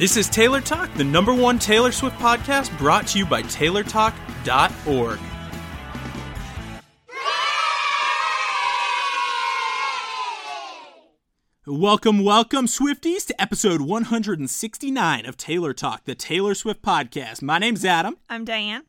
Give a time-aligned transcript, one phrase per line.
[0.00, 5.20] This is Taylor Talk, the number one Taylor Swift podcast brought to you by TaylorTalk.org.
[11.66, 17.42] Welcome, welcome, Swifties, to episode 169 of Taylor Talk, the Taylor Swift podcast.
[17.42, 18.84] My name's Adam, I'm Diane.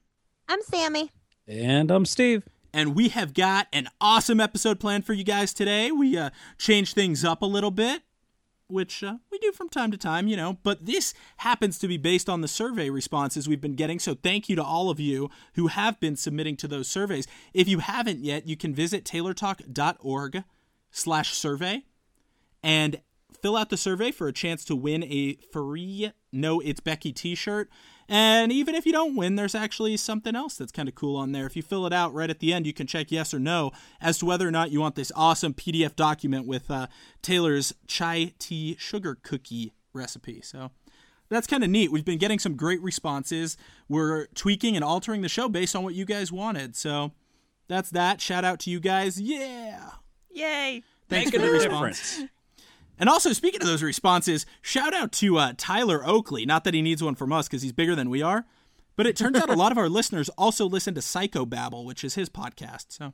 [0.47, 1.11] I'm Sammy.
[1.45, 2.47] And I'm Steve.
[2.73, 5.91] and we have got an awesome episode planned for you guys today.
[5.91, 8.03] We uh, changed things up a little bit,
[8.71, 11.97] which uh, we do from time to time, you know, but this happens to be
[11.97, 13.99] based on the survey responses we've been getting.
[13.99, 17.27] So thank you to all of you who have been submitting to those surveys.
[17.53, 20.43] If you haven't yet, you can visit taylortalk.org
[20.91, 21.83] slash survey
[22.63, 23.01] and
[23.41, 27.35] fill out the survey for a chance to win a free No It's Becky t
[27.35, 27.69] shirt.
[28.13, 31.31] And even if you don't win, there's actually something else that's kind of cool on
[31.31, 31.45] there.
[31.45, 33.71] If you fill it out right at the end, you can check yes or no
[34.01, 36.87] as to whether or not you want this awesome PDF document with uh,
[37.21, 40.41] Taylor's chai tea sugar cookie recipe.
[40.41, 40.71] So
[41.29, 41.89] that's kind of neat.
[41.89, 43.55] We've been getting some great responses.
[43.87, 46.75] We're tweaking and altering the show based on what you guys wanted.
[46.75, 47.13] So
[47.69, 48.19] that's that.
[48.19, 49.21] Shout out to you guys.
[49.21, 49.89] Yeah.
[50.31, 50.83] Yay!
[51.07, 52.17] Thanks Making for the response.
[52.17, 52.31] difference.
[53.01, 56.45] And also, speaking of those responses, shout out to uh, Tyler Oakley.
[56.45, 58.45] Not that he needs one from us because he's bigger than we are,
[58.95, 62.03] but it turns out a lot of our listeners also listen to Psycho Babble, which
[62.03, 62.85] is his podcast.
[62.89, 63.13] So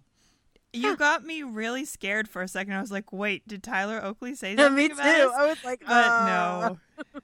[0.74, 2.74] You got me really scared for a second.
[2.74, 4.94] I was like, wait, did Tyler Oakley say Yeah, me too.
[4.96, 5.34] about us?
[5.38, 6.76] I was like, But uh,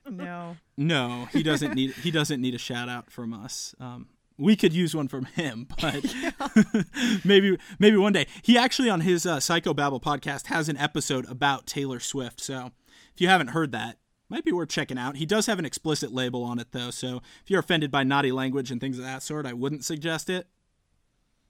[0.07, 0.15] no.
[0.23, 0.57] No.
[0.77, 3.75] no, he doesn't need he doesn't need a shout out from us.
[3.79, 6.03] Um, we could use one from him, but
[7.25, 8.27] maybe maybe one day.
[8.41, 12.41] He actually on his uh, Psycho Babble podcast has an episode about Taylor Swift.
[12.41, 12.71] So
[13.13, 13.97] if you haven't heard that,
[14.29, 15.17] might be worth checking out.
[15.17, 18.31] He does have an explicit label on it though, so if you're offended by naughty
[18.31, 20.47] language and things of that sort, I wouldn't suggest it.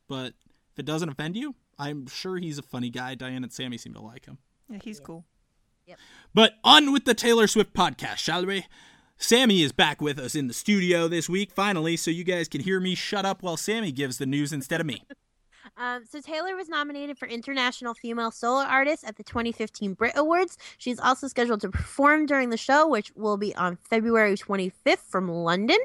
[0.08, 0.34] But
[0.74, 3.16] if it doesn't offend you, I'm sure he's a funny guy.
[3.16, 4.38] Diane and Sammy seem to like him.
[4.70, 5.26] Yeah, he's cool.
[6.34, 8.66] But on with the Taylor Swift podcast, shall we?
[9.18, 12.62] Sammy is back with us in the studio this week, finally, so you guys can
[12.62, 15.04] hear me shut up while Sammy gives the news instead of me.
[15.78, 20.58] Um, so Taylor was nominated for International Female Solo Artist at the 2015 Brit Awards.
[20.78, 25.30] She's also scheduled to perform during the show, which will be on February 25th from
[25.30, 25.78] London.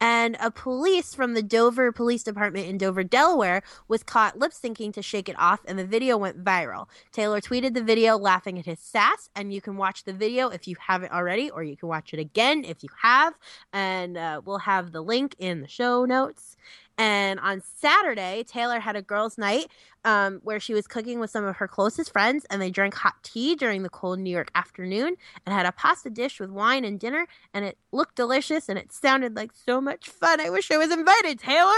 [0.00, 4.92] And a police from the Dover Police Department in Dover, Delaware, was caught lip syncing
[4.94, 6.88] to "Shake It Off," and the video went viral.
[7.12, 10.68] Taylor tweeted the video, laughing at his sass, and you can watch the video if
[10.68, 13.34] you haven't already, or you can watch it again if you have.
[13.72, 16.56] And uh, we'll have the link in the show notes.
[16.98, 19.66] And on Saturday, Taylor had a girls' night
[20.04, 23.14] um, where she was cooking with some of her closest friends, and they drank hot
[23.22, 25.16] tea during the cold New York afternoon
[25.46, 27.26] and had a pasta dish with wine and dinner.
[27.54, 30.40] And it looked delicious and it sounded like so much fun.
[30.40, 31.72] I wish I was invited, Taylor.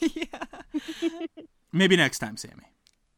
[0.00, 1.26] yeah.
[1.72, 2.70] Maybe next time, Sammy.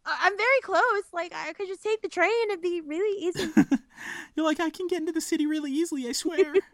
[0.04, 1.02] I- I'm very close.
[1.12, 2.30] Like, I could just take the train.
[2.50, 3.50] It'd be really easy.
[4.36, 6.54] You're like, I can get into the city really easily, I swear.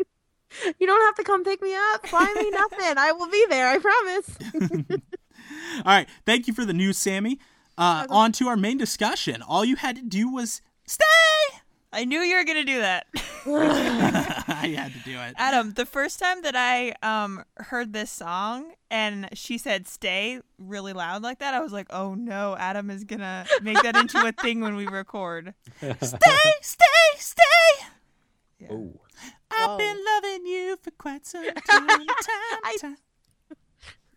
[0.79, 2.07] you don't have to come pick me up.
[2.07, 2.99] Fly me nothing.
[2.99, 3.69] I will be there.
[3.69, 4.39] I promise.
[5.77, 7.39] All right, thank you for the news, Sammy.
[7.79, 9.43] Uh, on to our main discussion.
[9.43, 11.05] All you had to do was stay.
[11.95, 13.07] I knew you were gonna do that.
[13.47, 15.35] I had to do it.
[15.37, 20.95] Adam, the first time that I um heard this song and she said stay really
[20.95, 24.33] loud like that, I was like, oh no, Adam is gonna make that into a
[24.33, 25.53] thing when we record.
[25.81, 25.95] Stay,
[26.63, 26.87] stay,
[27.17, 27.87] stay.
[28.71, 29.01] Oh.
[29.51, 31.89] I've been loving you for quite some time.
[31.89, 32.97] time, time.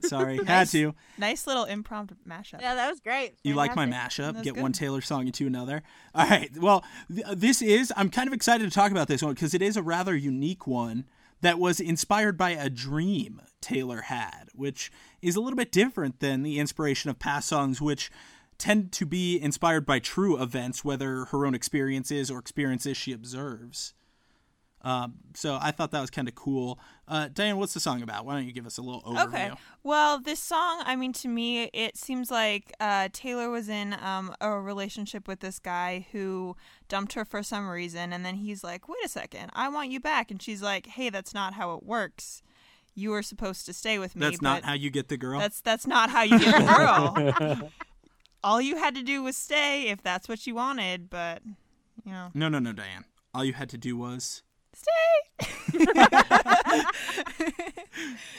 [0.02, 0.94] Sorry, had to.
[1.18, 2.62] Nice little impromptu mashup.
[2.62, 3.36] yeah, that was great.
[3.44, 4.44] You like my mashup?
[4.44, 4.62] Get good.
[4.62, 5.82] one Taylor song into another.
[6.14, 6.52] All right.
[6.58, 6.84] Well,
[7.14, 7.92] th- this is.
[7.98, 10.68] I'm kind of excited to talk about this one because it is a rather unique
[10.68, 11.06] one
[11.42, 14.92] that was inspired by a dream Taylor had, which
[15.22, 18.12] is a little bit different than the inspiration of past songs, which
[18.58, 23.94] tend to be inspired by true events, whether her own experiences or experiences she observes.
[24.86, 26.80] Um, so I thought that was kind of cool.
[27.08, 28.24] Uh, Diane, what's the song about?
[28.24, 29.26] Why don't you give us a little overview?
[29.26, 29.52] Okay.
[29.84, 34.36] Well, this song, I mean, to me, it seems like uh, Taylor was in um,
[34.40, 36.56] a relationship with this guy who
[36.88, 38.14] dumped her for some reason.
[38.14, 40.30] And then he's like, wait a second, I want you back.
[40.30, 42.44] And she's like, hey, that's not how it works.
[42.94, 44.22] You were supposed to stay with me.
[44.22, 45.40] That's not but how you get the girl.
[45.40, 46.74] That's, that's not how you get the
[47.58, 47.72] girl.
[48.44, 51.10] All you had to do was stay if that's what you wanted.
[51.10, 51.42] But,
[52.06, 53.06] you know, No, no, no, Diane.
[53.34, 54.44] All you had to do was.
[54.76, 55.86] Stay.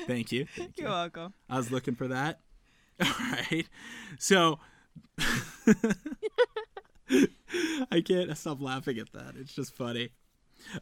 [0.06, 0.46] Thank you.
[0.56, 0.84] Thank you.
[0.84, 1.34] You're welcome.
[1.48, 2.40] I was looking for that.
[3.00, 3.66] All right.
[4.18, 4.58] So
[7.90, 9.34] I can't stop laughing at that.
[9.38, 10.10] It's just funny.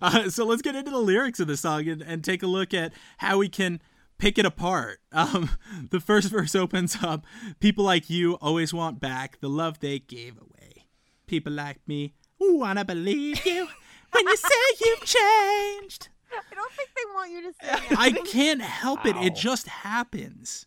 [0.01, 2.73] Uh, so let's get into the lyrics of the song and, and take a look
[2.73, 3.81] at how we can
[4.19, 5.01] pick it apart.
[5.15, 5.51] Um,
[5.91, 7.25] the first verse opens up
[7.61, 10.87] People like you always want back the love they gave away.
[11.29, 13.69] People like me wanna believe you
[14.15, 14.49] when you say
[14.85, 16.09] you've changed.
[16.33, 17.99] I don't think they want you to say it.
[17.99, 19.17] I can't help it.
[19.17, 20.67] It just happens.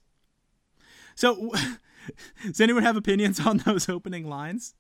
[1.16, 1.52] So,
[2.46, 4.76] does anyone have opinions on those opening lines?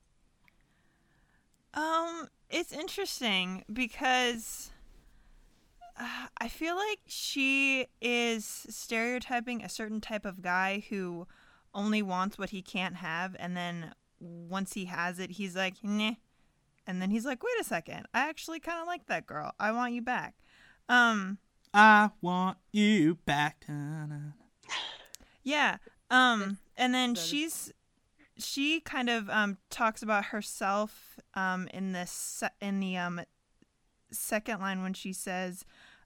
[1.73, 4.71] Um, it's interesting because
[5.99, 11.27] uh, I feel like she is stereotyping a certain type of guy who
[11.73, 16.13] only wants what he can't have, and then once he has it, he's like, nah.
[16.87, 19.51] And then he's like, wait a second, I actually kind of like that girl.
[19.59, 20.35] I want you back.
[20.89, 21.37] Um,
[21.73, 23.65] I want you back.
[25.43, 25.77] Yeah.
[26.09, 27.71] Um and then she's
[28.37, 33.21] she kind of um talks about herself um in this se- in the um
[34.11, 35.65] second line when she says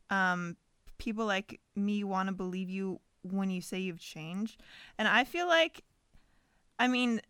[0.10, 0.58] um
[0.98, 4.62] people like me want to believe you when you say you've changed.
[4.98, 5.84] And I feel like
[6.80, 7.22] I mean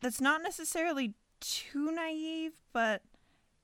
[0.00, 3.02] that's not necessarily too naive, but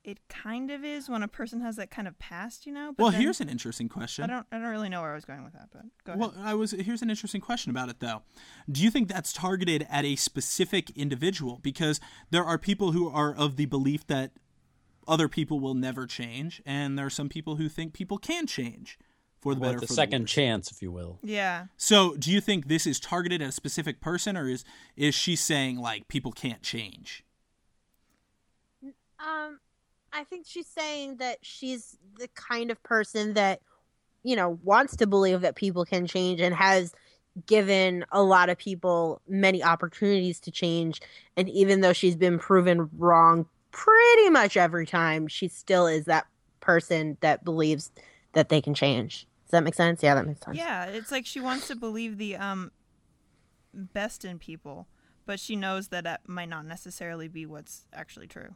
[0.05, 2.93] it kind of is when a person has that kind of past, you know?
[2.97, 4.25] But Well, then- here's an interesting question.
[4.25, 4.45] I question.
[4.51, 6.19] don't I don't really know where I was going with that, but go ahead.
[6.21, 8.23] Well, I was here's an interesting question about it though.
[8.71, 13.33] Do you think that's targeted at a specific individual because there are people who are
[13.33, 14.33] of the belief that
[15.07, 18.99] other people will never change and there are some people who think people can change
[19.41, 20.33] for the Well, better it's for a second the worse.
[20.33, 21.19] chance, if you will.
[21.23, 21.67] yeah.
[21.77, 24.65] So, do you think this is targeted at a specific person or is
[24.97, 27.25] is she saying like people can't change?
[29.23, 29.59] Um,
[30.13, 33.61] I think she's saying that she's the kind of person that,
[34.23, 36.93] you know, wants to believe that people can change and has
[37.47, 41.01] given a lot of people many opportunities to change.
[41.37, 46.27] And even though she's been proven wrong pretty much every time, she still is that
[46.61, 47.91] person that believes
[48.35, 49.27] that they can change.
[49.47, 50.03] Does that make sense?
[50.03, 50.59] Yeah, that makes sense.
[50.59, 52.71] Yeah, it's like she wants to believe the um
[53.75, 54.87] best in people,
[55.25, 58.55] but she knows that that might not necessarily be what's actually true.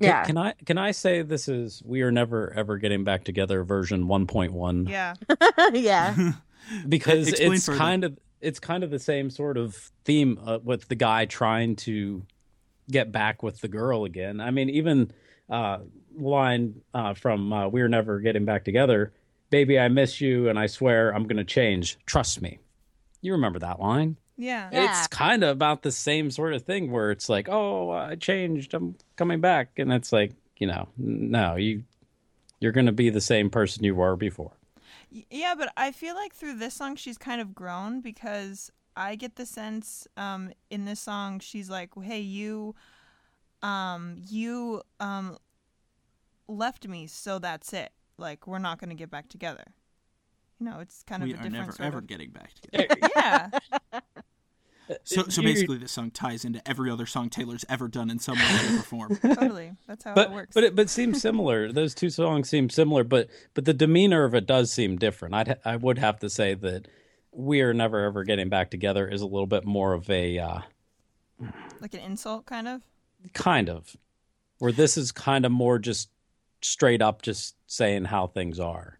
[0.00, 0.24] Can- Yeah.
[0.24, 4.04] Can I can I say this is we are never ever getting back together version
[4.06, 5.14] 1.1 Yeah.
[5.72, 6.32] yeah.
[6.88, 7.78] because Explain it's further.
[7.78, 9.74] kind of it's kind of the same sort of
[10.04, 12.22] theme uh, with the guy trying to
[12.90, 14.40] get back with the girl again.
[14.40, 15.10] I mean, even
[15.50, 15.78] uh,
[16.16, 19.12] line uh, from uh, "We're never getting back together."
[19.50, 21.98] Baby, I miss you, and I swear I'm gonna change.
[22.06, 22.58] Trust me.
[23.22, 24.16] You remember that line?
[24.36, 24.68] Yeah.
[24.72, 24.84] Yeah.
[24.90, 28.72] It's kind of about the same sort of thing where it's like, "Oh, I changed.
[28.72, 31.84] I'm coming back," and it's like, you know, no, you
[32.60, 34.52] you're gonna be the same person you were before.
[35.10, 39.36] Yeah, but I feel like through this song she's kind of grown because I get
[39.36, 42.74] the sense um in this song she's like, "Hey, you
[43.62, 45.36] um you um
[46.46, 47.92] left me, so that's it.
[48.16, 49.64] Like we're not going to get back together."
[50.58, 52.52] You know, it's kind of we a are different never sort ever of getting back
[52.54, 52.96] together.
[53.14, 53.50] Yeah.
[55.04, 58.36] So, so basically, this song ties into every other song Taylor's ever done in some
[58.36, 59.16] way, shape, or form.
[59.22, 59.72] totally.
[59.86, 60.54] That's how but it works.
[60.54, 61.72] but it but seems similar.
[61.72, 65.34] Those two songs seem similar, but but the demeanor of it does seem different.
[65.34, 66.88] I'd I would have to say that
[67.32, 70.60] we are never ever getting back together is a little bit more of a uh,
[71.80, 72.82] like an insult kind of.
[73.34, 73.96] kind of
[74.58, 76.10] where this is kind of more just
[76.60, 78.98] straight up just saying how things are.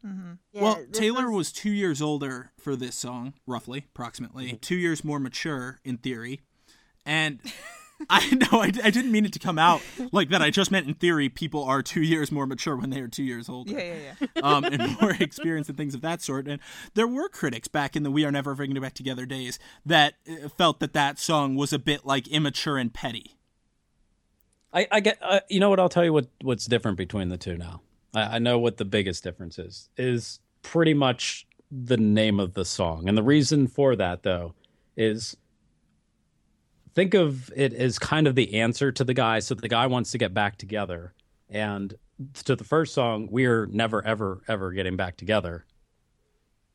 [0.53, 4.55] Yeah, well, Taylor was- was two years older for this song, roughly, approximately.
[4.61, 6.41] Two years more mature in theory.
[7.07, 7.41] And
[8.11, 9.83] I know I, I didn't mean it to come out
[10.13, 10.43] like that.
[10.43, 13.25] I just meant in theory, people are two years more mature when they are two
[13.25, 13.73] years older.
[13.73, 14.43] Yeah, yeah, yeah.
[14.43, 16.47] um, and more experienced and things of that sort.
[16.47, 16.61] And
[16.95, 20.15] there were critics back in the "We Are Never Ever Getting Back Together" days that
[20.31, 23.35] uh, felt that that song was a bit like immature and petty.
[24.73, 27.39] I, I get uh, you know what I'll tell you what what's different between the
[27.39, 27.81] two now.
[28.15, 32.65] I, I know what the biggest difference is is pretty much the name of the
[32.65, 34.55] song, and the reason for that though
[34.97, 35.37] is
[36.95, 39.39] think of it as kind of the answer to the guy.
[39.39, 41.15] So the guy wants to get back together,
[41.49, 41.95] and
[42.45, 45.65] to the first song, "We're never ever ever getting back together,"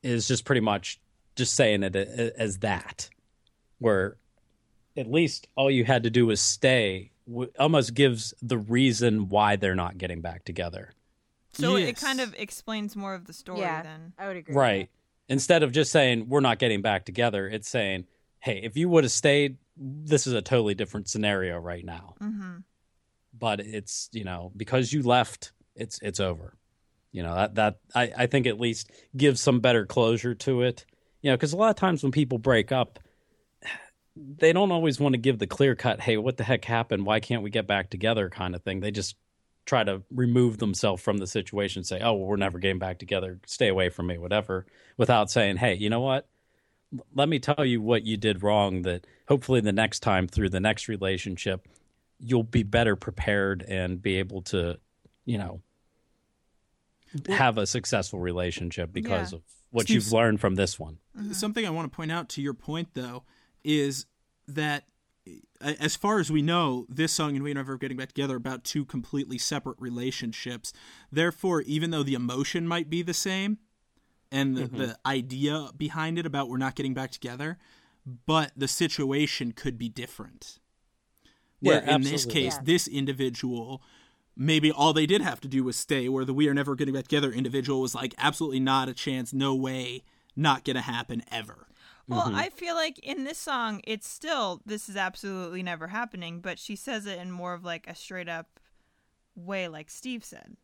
[0.01, 0.99] is just pretty much
[1.35, 3.09] just saying it as that,
[3.79, 4.17] where
[4.95, 9.55] at least all you had to do was stay w- almost gives the reason why
[9.55, 10.91] they're not getting back together
[11.53, 13.83] So it kind of explains more of the story Yeah.
[13.83, 14.13] then.
[14.17, 14.55] I would agree.
[14.55, 14.89] right
[15.29, 18.05] instead of just saying we're not getting back together it's saying
[18.39, 22.57] hey if you would have stayed this is a totally different scenario right now Mm-hmm.
[23.37, 26.57] but it's you know because you left it's it's over
[27.11, 30.85] you know that that i i think at least gives some better closure to it
[31.21, 32.99] you know because a lot of times when people break up
[34.15, 37.05] they don't always want to give the clear cut hey what the heck happened?
[37.05, 38.29] Why can't we get back together?
[38.29, 38.79] kind of thing.
[38.79, 39.15] They just
[39.65, 43.39] try to remove themselves from the situation say oh well, we're never getting back together.
[43.45, 44.65] Stay away from me whatever
[44.97, 46.27] without saying hey you know what?
[47.15, 50.59] Let me tell you what you did wrong that hopefully the next time through the
[50.59, 51.67] next relationship
[52.19, 54.77] you'll be better prepared and be able to
[55.25, 55.61] you know
[57.29, 59.37] have a successful relationship because Yeah.
[59.37, 60.97] of what Steve- you've learned from this one.
[61.17, 61.31] Mm-hmm.
[61.33, 63.23] Something I want to point out to your point, though,
[63.63, 64.05] is
[64.47, 64.85] that
[65.61, 68.63] as far as we know, this song and We Are Never Getting Back Together about
[68.63, 70.73] two completely separate relationships.
[71.11, 73.59] Therefore, even though the emotion might be the same
[74.31, 74.77] and the, mm-hmm.
[74.77, 77.57] the idea behind it about we're not getting back together,
[78.25, 80.59] but the situation could be different.
[81.61, 82.61] Where Yeah, in this case, Yeah.
[82.63, 83.81] this individual,
[84.35, 86.93] maybe all they did have to do was stay, where the We Are Never Getting
[86.93, 90.03] Back Together individual was like, absolutely not a chance, no way,
[90.35, 91.67] not gonna happen ever.
[92.07, 92.35] Well, Mm-hmm.
[92.35, 96.75] I feel like in this song, it's still this is absolutely never happening, but she
[96.75, 98.59] says it in more of like a straight up
[99.35, 100.57] way, like Steve said.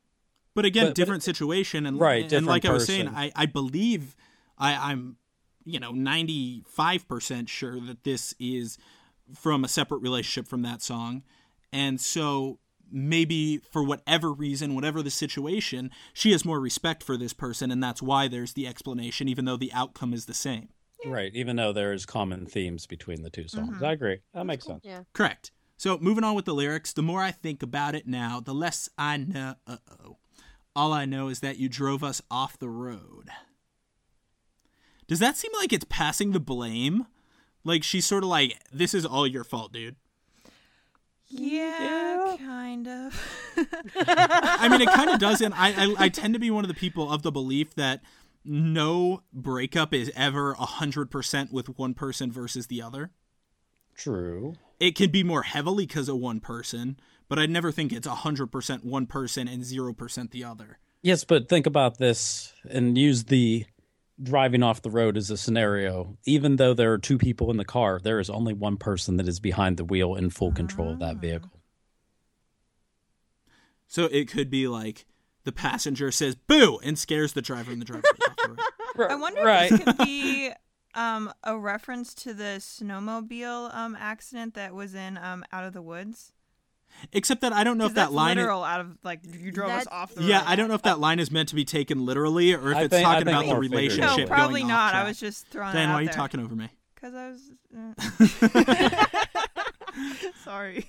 [0.54, 3.08] But again, But- but different situation, and Right, and different like I was saying.
[3.08, 4.16] I I believe
[4.58, 5.16] I, I'm,
[5.64, 8.78] you know, ninety five percent sure that this is
[9.34, 11.24] from a separate relationship from that song,
[11.72, 12.60] and so
[12.92, 17.82] maybe for whatever reason, whatever the situation, she has more respect for this person, and
[17.84, 20.70] that's why there's the explanation, even though the outcome is the same.
[21.06, 23.82] Right, even though there's common themes between the two songs.
[23.82, 24.20] I agree.
[24.34, 24.82] That makes sense.
[24.84, 25.04] Yeah.
[25.14, 25.52] Correct.
[25.78, 28.90] So moving on with the lyrics, the more I think about it now, the less
[28.98, 29.56] I know.
[29.66, 30.18] Uh oh.
[30.76, 33.30] All I know is that you drove us off the road.
[35.08, 37.08] Does that seem like it's passing the blame?
[37.64, 39.96] Like she's sort of like, this is all your fault, dude.
[41.30, 43.54] Yeah, kind of.
[43.96, 45.54] I mean, it kind of doesn't.
[45.54, 48.02] I, I I tend to be one of the people of the belief that
[48.44, 53.12] no breakup is ever hundred percent with one person versus the other.
[53.96, 54.56] True.
[54.80, 58.86] it can be more heavily because of one person, but I never think it's 100%
[58.86, 60.80] one person and 0% the other.
[61.02, 63.66] Yes, but think about this and use the
[64.22, 66.18] driving off the road as a scenario.
[66.26, 69.28] Even though there are two people in the car, there is only one person that
[69.28, 71.20] is behind the wheel in full control of that ah.
[71.20, 71.52] vehicle.
[73.88, 75.06] So it could be like
[75.46, 78.04] the passenger says boo and scares the driver and the driver
[78.48, 78.66] goes off
[78.96, 79.12] the road.
[79.12, 80.52] I wonder if this could be
[80.96, 85.82] um, a reference to the snowmobile um, accident that was in um, Out of the
[85.82, 86.34] Woods.
[87.14, 89.70] Except that I don't know 'Cause if that line literal out of like you drove
[89.70, 90.46] us off the Yeah, road.
[90.48, 92.82] I don't know if that line is meant to be taken literally or if I
[92.84, 94.96] it's think- talking about the relationship No, probably going off not.
[94.96, 96.16] I was just throwing Dan, it out why are you there.
[96.16, 96.68] talking over me?
[96.96, 97.52] Because I was.
[97.78, 99.06] uh,
[100.44, 100.86] Sorry.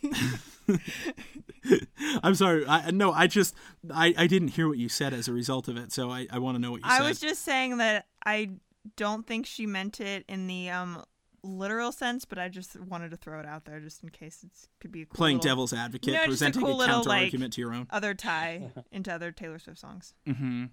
[2.23, 2.64] I'm sorry.
[2.67, 3.55] I no, I just
[3.93, 6.38] I, I didn't hear what you said as a result of it, so I, I
[6.38, 7.05] want to know what you I said.
[7.05, 8.50] I was just saying that I
[8.97, 11.05] don't think she meant it in the um
[11.43, 14.50] literal sense, but I just wanted to throw it out there just in case it
[14.81, 17.09] could be a cool Playing little devil's advocate, No, just a cool a little, counter
[17.09, 17.87] like- argument to your own.
[17.90, 20.12] other tie into other Taylor Swift songs.
[20.26, 20.64] Mm-hmm.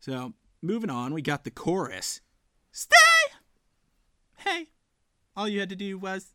[0.00, 2.20] So moving on, we got the chorus.
[2.70, 2.94] Stay.
[4.36, 4.68] Hey,
[5.36, 6.32] all you had to do was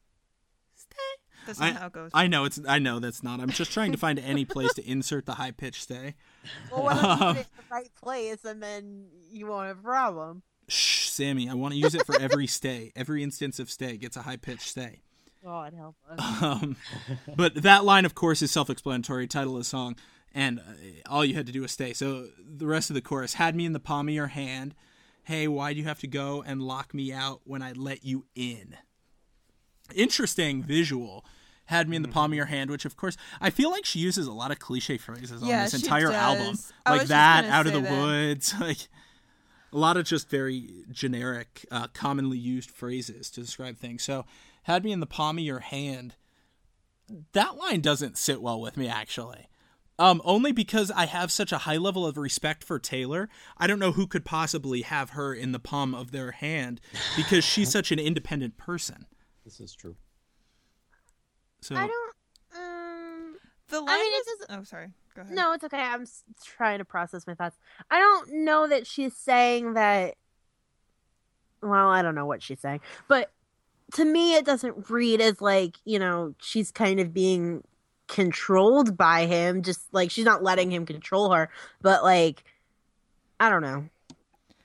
[1.44, 1.54] stay.
[1.54, 2.12] That's I, how it goes.
[2.14, 2.60] I know it's.
[2.68, 3.40] I know that's not.
[3.40, 6.16] I'm just trying to find any place to insert the high pitch stay.
[6.72, 9.82] Well, what Um, put it in the right place and then you won't have a
[9.82, 10.44] problem?
[10.68, 11.50] Shh, Sammy.
[11.50, 12.92] I want to use it for every stay.
[12.96, 15.02] Every instance of stay gets a high pitch stay.
[15.44, 16.42] God help us.
[16.42, 16.78] Um,
[17.36, 19.28] but that line, of course, is self-explanatory.
[19.28, 19.98] Title of the song,
[20.34, 20.64] and uh,
[21.10, 21.92] all you had to do was stay.
[21.92, 24.74] So the rest of the chorus had me in the palm of your hand.
[25.26, 28.26] Hey, why do you have to go and lock me out when I let you
[28.36, 28.78] in?
[29.96, 31.26] Interesting visual.
[31.66, 34.00] Had me in the palm of your hand, which of course I feel like she
[34.00, 36.14] uses a lot of cliche phrases on Yeah, this entire does.
[36.16, 38.02] album, like that, out of the that.
[38.02, 38.88] woods, like
[39.72, 44.04] a lot of just very generic, uh, commonly used phrases to describe things.
[44.04, 44.26] So,
[44.64, 46.16] had me in the palm of your hand.
[47.34, 49.48] That line doesn't sit well with me, actually.
[50.00, 53.30] Um, only because I have such a high level of respect for Taylor.
[53.58, 56.82] I don't know who could possibly have her in the palm of their hand
[57.16, 59.06] because she's such an independent person.
[59.44, 59.96] This is true.
[61.62, 62.16] So I don't.
[62.56, 63.36] Um,
[63.70, 64.26] the line mean, it is.
[64.40, 64.92] doesn't- Oh, sorry.
[65.16, 65.34] Go ahead.
[65.36, 65.80] no, it's okay.
[65.82, 66.06] I'm
[66.44, 67.58] trying to process my thoughts.
[67.92, 70.16] I don't know that she's saying that.
[71.62, 73.32] Well, I don't know what she's saying, but
[73.94, 77.64] to me, it doesn't read as like you know she's kind of being
[78.08, 79.62] controlled by him.
[79.62, 81.50] Just like she's not letting him control her,
[81.82, 82.44] but like
[83.40, 83.88] I don't know.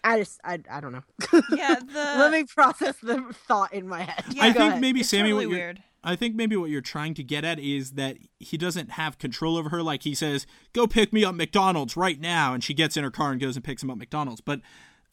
[0.05, 1.03] I just I I don't know.
[1.51, 2.15] Yeah, the.
[2.19, 4.25] Let me process the thought in my head.
[4.31, 4.81] Yeah, I think ahead.
[4.81, 5.83] maybe it's Sammy, totally what you're, weird.
[6.05, 9.57] I think maybe what you're trying to get at is that he doesn't have control
[9.57, 9.83] over her.
[9.83, 13.11] Like he says, "Go pick me up McDonald's right now," and she gets in her
[13.11, 14.41] car and goes and picks him up McDonald's.
[14.41, 14.61] But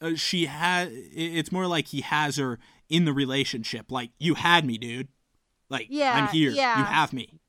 [0.00, 0.90] uh, she has.
[0.92, 3.90] It's more like he has her in the relationship.
[3.90, 5.08] Like you had me, dude.
[5.68, 6.50] Like Yeah, I'm here.
[6.52, 6.78] yeah.
[6.78, 7.40] You have me.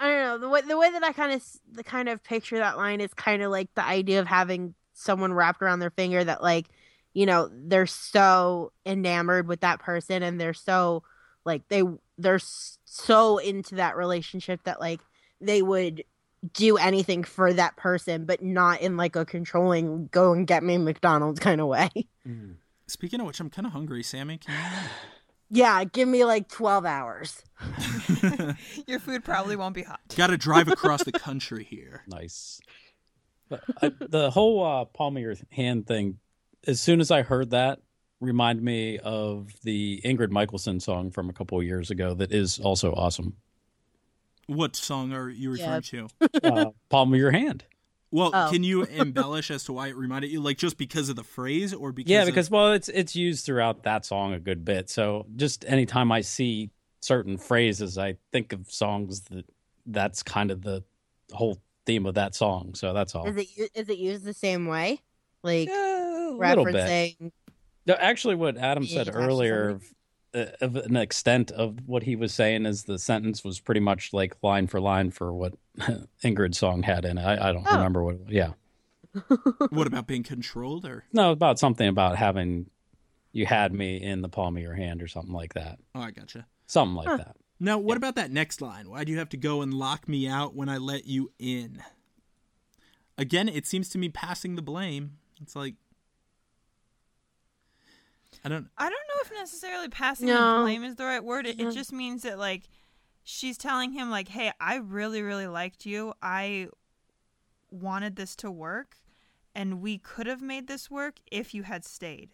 [0.00, 2.58] I don't know the way the way that I kind of the kind of picture
[2.58, 6.22] that line is kind of like the idea of having someone wrapped around their finger
[6.22, 6.66] that like
[7.14, 11.02] you know they're so enamored with that person and they're so
[11.44, 11.82] like they
[12.18, 15.00] they're so into that relationship that like
[15.40, 16.04] they would
[16.52, 20.78] do anything for that person, but not in like a controlling go and get me
[20.78, 21.90] McDonald's kind of way.
[22.28, 22.56] Mm.
[22.86, 24.36] Speaking of which, I'm kind of hungry, Sammy.
[24.36, 24.54] Can
[25.50, 27.42] yeah, give me like 12 hours.
[28.86, 30.00] Your food probably won't be hot.
[30.14, 32.02] Got to drive across the country here.
[32.06, 32.60] Nice.
[33.48, 36.18] But I, the whole uh, palm of your hand thing,
[36.66, 37.80] as soon as I heard that,
[38.20, 42.58] reminded me of the Ingrid Michaelson song from a couple of years ago that is
[42.58, 43.36] also awesome.
[44.46, 46.08] What song are you referring to?
[46.42, 47.64] Uh, palm of your hand.
[48.10, 48.48] Well, Oh.
[48.50, 50.40] can you embellish as to why it reminded you?
[50.40, 53.44] Like just because of the phrase, or because Yeah, of- because well, it's it's used
[53.44, 54.88] throughout that song a good bit.
[54.88, 59.44] So just anytime I see certain phrases, I think of songs that
[59.84, 60.82] that's kind of the
[61.32, 61.58] whole
[61.88, 62.74] theme of that song.
[62.74, 63.26] So that's all.
[63.26, 65.00] Is it it used the same way?
[65.42, 66.74] Like Yeah, a little bit.
[66.74, 67.32] referencing
[67.86, 69.84] No, actually, what Adam said earlier, of,
[70.34, 74.12] uh, of an extent of what he was saying is the sentence was pretty much
[74.12, 75.54] like line for line for what
[76.22, 77.24] Ingrid's song had in it.
[77.24, 77.76] I, I don't Oh.
[77.76, 78.16] remember what.
[78.28, 78.52] Yeah,
[79.70, 81.04] what about being controlled or?
[81.12, 82.66] no, about something about having
[83.32, 85.78] you had me in the palm of your hand or something like that.
[85.94, 86.46] Oh, I gotcha.
[86.66, 87.36] Something like that.
[87.60, 88.88] Now, what about that next line?
[88.88, 91.82] Why do you have to go and lock me out when I let you in?
[93.16, 95.18] Again, it seems to me passing the blame.
[95.42, 95.74] It's like
[98.44, 98.68] I don't.
[98.78, 100.58] I don't know if necessarily passing No.
[100.58, 101.46] the blame is the right word.
[101.46, 101.68] It, No.
[101.68, 102.68] it just means that like
[103.24, 106.14] she's telling him like, "Hey, I really really liked you.
[106.22, 106.68] I
[107.70, 108.98] wanted this to work,
[109.54, 112.30] and we could have made this work if you had stayed."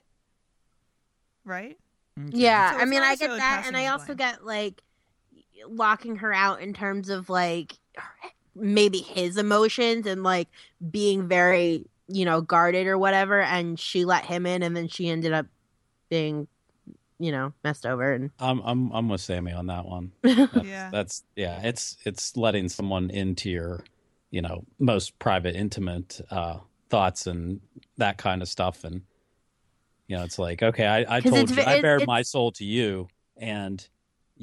[1.45, 1.79] Right?
[2.19, 2.37] okay.
[2.37, 4.19] Yeah, So I mean, I get that, and I also blame.
[4.19, 4.83] get like
[5.69, 7.75] locking her out in terms of like
[8.55, 10.49] maybe his emotions and like
[10.91, 15.09] being very you know guarded or whatever, and she let him in, and then she
[15.09, 15.47] ended up
[16.11, 16.47] being
[17.19, 20.13] you know messed over and I'm I'm I'm with Sammy on that one.
[20.23, 20.91] That's, Yeah.
[20.91, 21.61] that's yeah.
[21.63, 23.85] It's it's letting someone into your,
[24.31, 26.59] you know, most private, intimate uh,
[26.91, 27.61] thoughts and
[27.97, 29.03] that kind of stuff, and
[30.09, 32.53] you know, it's like okay, I, I 'Cause told you, I it- bared my soul
[32.53, 33.87] to you, and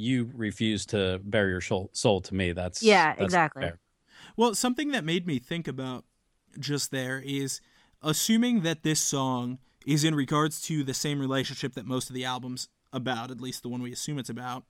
[0.01, 2.51] you refuse to bear your soul, soul to me.
[2.51, 3.63] That's Yeah, that's exactly.
[3.63, 3.79] fair.
[4.35, 6.05] Well, something that made me think about
[6.59, 7.61] just there is
[8.01, 12.25] assuming that this song is in regards to the same relationship that most of the
[12.25, 14.65] albums about, at least the one we assume it's about.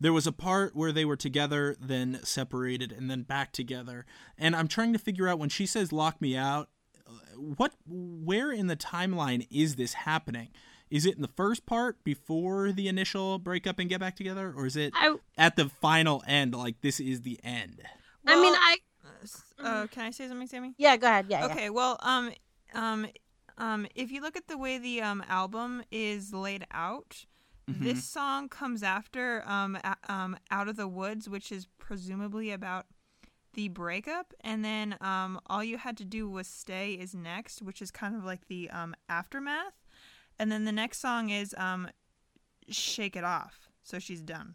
[0.00, 4.06] There was a part where they were together, then separated, and then back together.
[4.38, 6.68] And I'm trying to figure out when she says "lock me out,"
[7.06, 10.48] uh, what, where in the timeline is this happening?
[10.90, 14.66] Is it in the first part before the initial breakup and get back together, or
[14.66, 16.54] is it I at the final end?
[16.54, 17.82] Like this is the end.
[18.26, 18.76] I mean I
[19.62, 20.74] uh, can I say something, Sammy?
[20.78, 21.52] yeah go ahead yeah yeah.
[21.52, 22.30] Okay, well, um,
[22.74, 23.06] um,
[23.58, 27.24] um, if you look at the way the um album is laid out,
[27.68, 27.82] Mm-hmm.
[27.82, 32.86] this song comes after um, a- um, "Out of the Woods," which is presumably about
[33.54, 37.82] the breakup, and then um, all you had to do was stay is next, which
[37.82, 39.72] is kind of like the um aftermath,
[40.38, 41.88] and then the next song is um,
[42.68, 44.54] "Shake It Off," so she's done.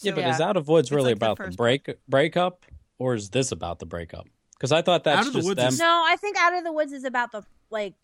[0.00, 2.64] Yeah, So- but is Out of Woods It's really like about the first break breakup,
[2.98, 4.26] or is this about the breakup?
[4.52, 5.68] Because I thought that's Out of the just Woods them.
[5.72, 7.94] is- No, I think Out of the Woods is about the like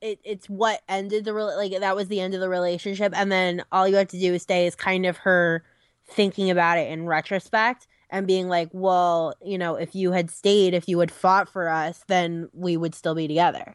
[0.00, 3.32] it it's what ended the rela- like that was the end of the relationship and
[3.32, 5.64] then all you have to do is stay is kind of her
[6.06, 10.74] thinking about it in retrospect and being like, "Well, you know, if you had stayed,
[10.74, 13.74] if you had fought for us, then we would still be together."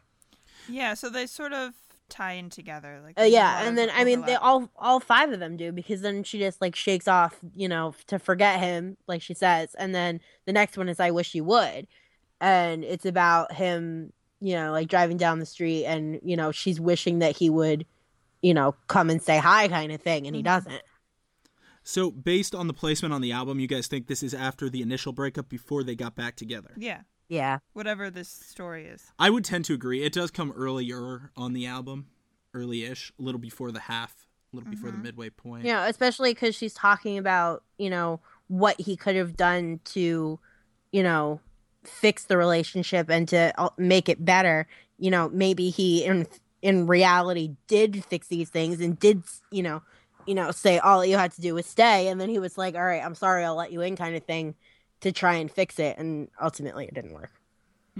[0.68, 1.74] Yeah, so they sort of
[2.08, 3.00] tie in together.
[3.02, 5.72] Like Uh, yeah, and of then I mean they all all five of them do
[5.72, 9.74] because then she just like shakes off, you know, to forget him, like she says,
[9.76, 11.86] and then the next one is I wish you would,
[12.40, 16.80] and it's about him, you know, like driving down the street and you know she's
[16.80, 17.86] wishing that he would,
[18.42, 20.46] you know, come and say hi kind of thing, and he Mhm.
[20.46, 20.82] doesn't.
[21.84, 24.82] So, based on the placement on the album, you guys think this is after the
[24.82, 26.74] initial breakup before they got back together?
[26.76, 27.00] Yeah,
[27.32, 29.10] Yeah, whatever this story is.
[29.18, 30.02] I would tend to agree.
[30.02, 32.08] It does come earlier on the album,
[32.52, 35.02] early-ish, a little before the half, a little before the Mhm.
[35.02, 35.64] midway point.
[35.64, 40.38] you know, especially because she's talking about you know what he could have done to,
[40.92, 41.40] you know,
[41.84, 44.66] fix the relationship and to make it better.
[44.98, 46.26] You know, maybe he in
[46.60, 49.80] in reality did fix these things and did you know,
[50.26, 52.74] you know, say all you had to do was stay, and then he was like,
[52.74, 54.54] "All right, I'm sorry, I'll let you in," kind of thing,
[55.02, 57.30] to try and fix it, and ultimately it didn't work.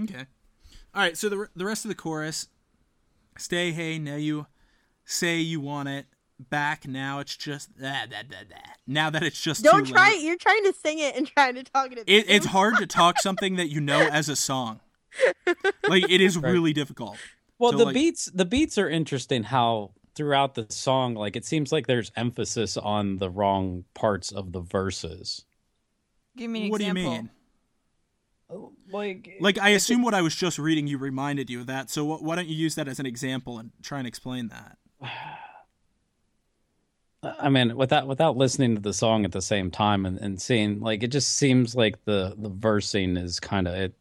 [0.03, 0.25] Okay.
[0.95, 1.17] All right.
[1.17, 2.49] So the the rest of the chorus,
[3.39, 4.47] stay, hey, now you
[5.05, 6.07] say you want it
[6.39, 6.87] back.
[6.89, 8.79] Now it's just ah, that that that.
[8.87, 10.11] Now that it's just Don't too try.
[10.11, 10.23] late.
[10.23, 11.99] You're trying to sing it and trying to talk it.
[11.99, 14.81] at It, it's hard to talk something that you know as a song.
[15.89, 16.51] Like it is Right.
[16.53, 17.19] really difficult.
[17.59, 19.45] Well, So, the like- beats the beats are interesting.
[19.45, 24.53] How throughout the song, like it seems like there's emphasis on the wrong parts of
[24.53, 25.45] the verses.
[26.37, 27.31] Give me an What do you mean?
[28.51, 31.91] Oh, like Like I assume what I was just reading you reminded you of that.
[31.91, 34.77] So wh- why don't you use that as an example and try and explain that?
[37.23, 40.81] I mean, without without listening to the song at the same time and, and seeing
[40.81, 43.95] like it just seems like the the versing is kind of it.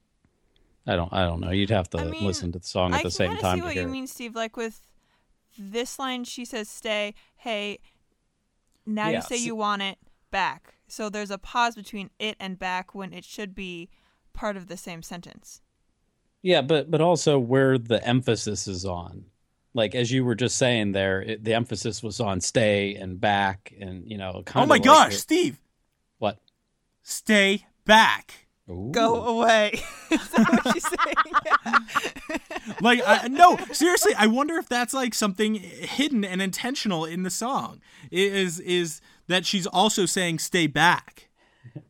[0.88, 1.52] I don't I don't know.
[1.52, 3.42] You'd have to I mean, listen to the song at I the can same kinda
[3.42, 3.84] time see to what hear.
[3.84, 3.92] you it.
[3.92, 4.34] mean, Steve.
[4.36, 4.82] Like with
[5.58, 7.78] this line, she says, "Stay." Hey,
[8.88, 10.00] now Yeah, you say s- you want it
[10.32, 10.74] back.
[10.92, 13.90] So there's a pause between it and back when it should be
[14.34, 15.62] part of the same sentence.
[16.42, 19.26] Yeah, but but also where the emphasis is on.
[19.74, 23.74] Like as you were just saying there, it, the emphasis was on stay and back,
[23.80, 24.34] and you know.
[24.36, 25.62] Oh kind oh my like gosh, it- Steve,
[26.18, 26.40] what?
[27.04, 28.48] stay back.
[28.92, 29.82] Go away.
[30.12, 32.40] Is that what she's saying?
[32.80, 37.30] Like I, no, seriously, I wonder if that's like something hidden and intentional in the
[37.30, 37.82] song.
[38.12, 39.02] Is is
[39.32, 41.30] that she's also saying stay back?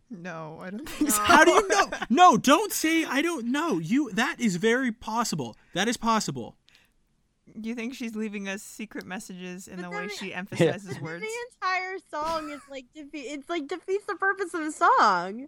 [0.10, 1.22] no, I don't think so.
[1.22, 1.90] How do you know?
[2.10, 3.80] No, don't say I don't know.
[3.80, 5.56] You that is very possible.
[5.74, 6.56] That is possible.
[7.60, 10.96] Do you think she's leaving us secret messages in But the way then- she emphasizes
[10.98, 11.22] The words?
[11.24, 15.48] The entire song is like defe- it's like defeats the purpose of the song.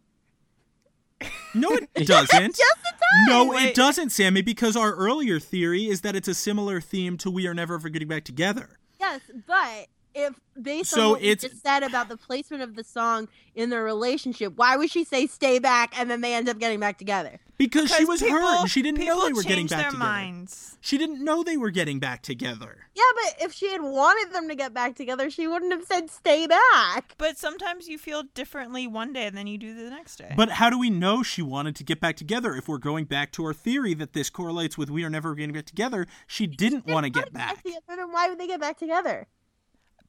[1.53, 2.57] No, it doesn't.
[2.57, 3.27] Yes, it does.
[3.27, 7.31] No, it doesn't, Sammy, because our earlier theory is that it's a similar theme to
[7.31, 8.79] We Are Never Ever Getting Back Together.
[8.99, 12.75] Yes, but if based So on what it's- we just said about the placement of
[12.75, 16.47] the song in their relationship, why would she say "stay back" and then they end
[16.49, 17.39] up getting back together?
[17.57, 19.97] Because she was people- hurt and she didn't know they were getting back their together.
[20.03, 20.77] minds.
[20.81, 22.87] She didn't know they were getting back together.
[22.95, 26.09] Yeah, but if she had wanted them to get back together, she wouldn't have said
[26.09, 30.33] "stay back." But sometimes you feel differently one day than you do the next day.
[30.35, 33.31] But how do we know she wanted to get back together if we're going back
[33.33, 36.05] to our theory that this correlates with We Are Never Getting Back Together?
[36.27, 37.63] She didn't want to get wanted back.
[37.63, 39.27] together, then why would they get back together?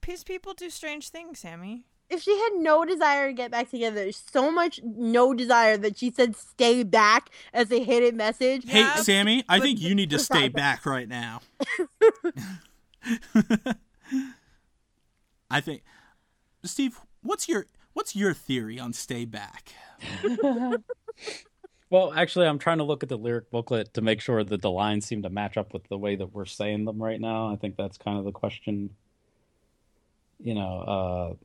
[0.07, 1.85] Because people do strange things, Sammy.
[2.11, 6.11] If she had no desire to get back together, so much no desire that she
[6.11, 8.64] said "stay back" as a hidden message.
[8.69, 11.40] Hey, Yeah, Sammy, I but- think you need to stay back right now.
[15.51, 15.83] I think
[16.64, 19.73] Steve, what's your what's your theory on stay back?
[21.90, 24.71] Well, actually, I'm trying to look at the lyric booklet to make sure that the
[24.71, 27.53] lines seem to match up with the way that we're saying them right now.
[27.53, 28.90] I think that's kind of the question.
[30.44, 31.37] You know,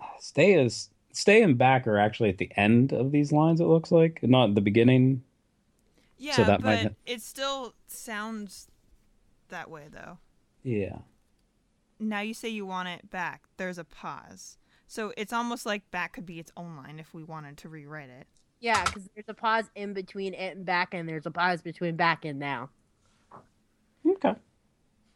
[0.00, 3.60] uh, stay is stay and back are actually at the end of these lines.
[3.60, 5.22] It looks like not the beginning.
[6.18, 8.68] Yeah, that but might- it still sounds
[9.48, 10.18] that way though.
[10.62, 10.98] Yeah.
[11.98, 13.42] Now you say you want it back.
[13.56, 14.56] There's a pause.
[14.86, 18.10] So it's almost like back could be its own line if we wanted to rewrite
[18.10, 18.26] it.
[18.60, 21.96] Yeah, because there's a pause in between it and back, and there's a pause between
[21.96, 22.70] back and now.
[24.06, 24.34] Okay.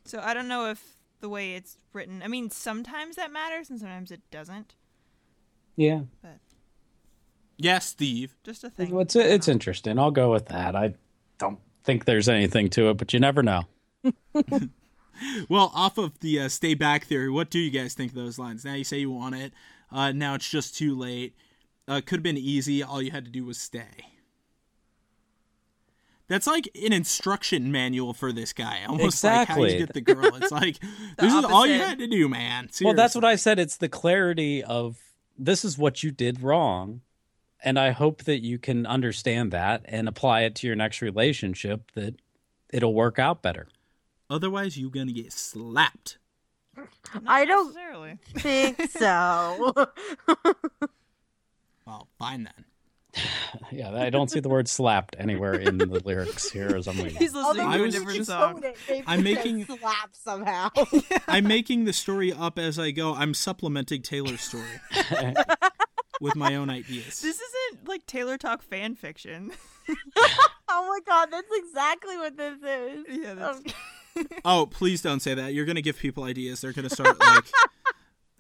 [0.04, 0.82] So I don't know if
[1.20, 2.22] the way it's written.
[2.22, 4.74] I mean, sometimes that matters and sometimes it doesn't.
[5.76, 6.00] Yeah.
[6.22, 6.38] But
[7.59, 8.37] Yes, Steve.
[8.44, 8.90] just a thing.
[8.90, 9.98] Well, it's it's interesting.
[9.98, 10.76] I'll go with that.
[10.76, 10.94] I
[11.38, 13.64] don't think there's anything to it, but you never know.
[15.48, 18.38] Well, off of the uh, stay back theory, what do you guys think of those
[18.38, 18.66] lines?
[18.66, 19.55] Now you say you want it.
[19.90, 21.35] Uh, now it's just too late.
[21.88, 22.83] Uh, could have been easy.
[22.83, 23.87] All you had to do was stay.
[26.28, 28.84] That's like an instruction manual for this guy.
[28.88, 30.34] Almost like how you get the girl.
[30.34, 30.78] It's like
[31.18, 32.68] this is all you had to do, man.
[32.82, 33.58] Well, that's what I said.
[33.58, 34.98] It's the clarity of
[35.38, 37.02] this is what you did wrong.
[37.62, 41.90] And I hope that you can understand that and apply it to your next relationship
[41.94, 42.14] that
[42.72, 43.68] it'll work out better.
[44.28, 46.18] Otherwise, you're gonna get slapped.
[46.76, 48.18] Not I don't- necessarily.
[48.36, 49.86] Think so.
[51.86, 52.64] Well, fine then.
[53.72, 57.16] Yeah, I don't see the word slapped anywhere in the lyrics here as I'm reading.
[57.16, 58.62] He's listening I to a was- different song.
[59.07, 60.68] I'm making- slap somehow.
[61.29, 63.14] I'm making the story up as I go.
[63.14, 64.62] I'm supplementing Taylor's story
[66.20, 67.20] with my own ideas.
[67.20, 69.50] This isn't like Taylor Talk fan fiction.
[70.68, 73.05] oh my god, that's exactly what this is.
[73.09, 73.62] yeah, that's
[74.44, 75.52] Oh, please don't say that.
[75.52, 76.61] You're gonna give people ideas.
[76.62, 77.44] They're gonna start like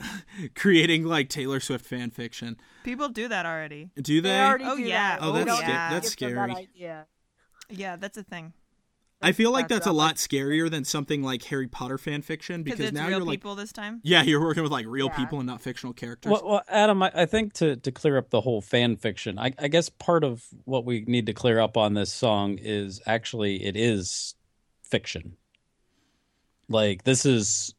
[0.54, 2.56] creating like Taylor Swift fan fiction.
[2.84, 3.90] people do that already.
[4.00, 4.28] Do they?
[4.30, 5.16] They already Oh, do yeah.
[5.16, 5.22] that.
[5.24, 6.68] Oh, oh that's don't sca- that's give them that scary.
[6.74, 7.06] idea.
[7.70, 8.52] Yeah, that's a thing.
[9.22, 12.62] I feel like That's that's a lot scarier than something like Harry Potter fan fiction
[12.62, 14.00] Because because it's now real you're like, people this time.
[14.04, 15.16] yeah, you're working with like real Yeah.
[15.16, 16.30] people and not fictional characters.
[16.30, 19.52] Well, well Adam, I, I think to, to clear up the whole fan fiction, I,
[19.58, 23.64] I guess part of what we need to clear up on this song is actually
[23.64, 24.34] it is
[24.82, 25.38] fiction.
[26.68, 27.74] Like this is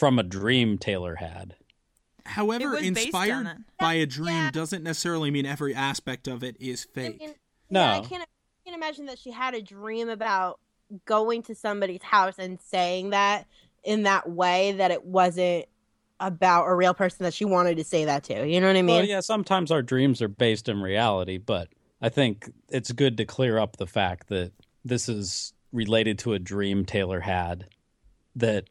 [0.00, 1.54] from a dream Taylor had.
[2.24, 4.50] However, It was based on inspired by a dream Yeah.
[4.50, 7.20] doesn't necessarily mean every aspect of it is I fake.
[7.20, 7.34] mean,
[7.68, 7.80] No.
[7.80, 8.26] yeah, I can't, I
[8.64, 10.58] can't imagine that she had a dream about
[11.04, 13.46] going to somebody's house and saying that
[13.84, 15.66] in that way that it wasn't
[16.18, 18.46] about a real person that she wanted to say that to.
[18.48, 18.96] You know what I mean?
[18.96, 21.68] well, yeah, sometimes our dreams are based in reality, but
[22.00, 26.38] I think it's good to clear up the fact that this is related to a
[26.38, 27.66] dream Taylor had.
[28.36, 28.64] That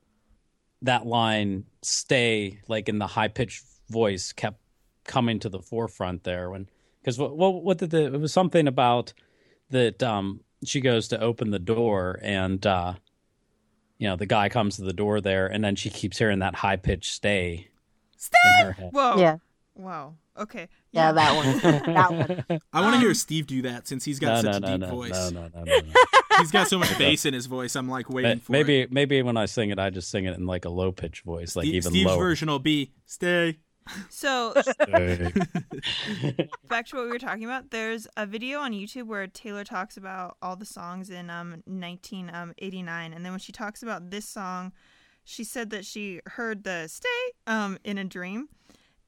[0.81, 4.59] that line "stay" like in the high pitched voice kept
[5.03, 6.69] coming to the forefront there when
[7.01, 9.13] because what, what what did the it was something about
[9.71, 12.93] that um she goes to open the door and uh
[13.97, 16.55] you know the guy comes to the door there and then she keeps hearing that
[16.55, 17.67] high pitched stay
[18.17, 18.89] in her head.
[18.93, 19.17] Whoa.
[19.17, 19.37] Yeah.
[19.75, 20.15] Wow.
[20.37, 20.67] Okay.
[20.91, 21.83] Yeah, that one.
[21.93, 22.59] that one.
[22.73, 24.71] I want to Um, hear Steve do that since he's got No, such no, a
[24.71, 25.11] deep no, voice.
[25.11, 25.93] no, no, no, no, no.
[26.39, 27.75] He's got so much bass in his voice.
[27.75, 28.91] I'm like waiting Ma- for maybe it.
[28.91, 31.55] maybe when I sing it, I just sing it in like a low pitch voice,
[31.55, 32.17] like Steve- even Steve's lower.
[32.23, 33.59] version will be "Stay."
[34.09, 34.53] So
[34.87, 35.31] Hey.
[36.69, 37.71] back to what we were talking about.
[37.71, 43.13] There's a video on YouTube where Taylor talks about all the songs in um 1989,
[43.13, 44.71] and then when she talks about this song,
[45.23, 47.07] she said that she heard the "Stay"
[47.47, 48.49] um in a dream,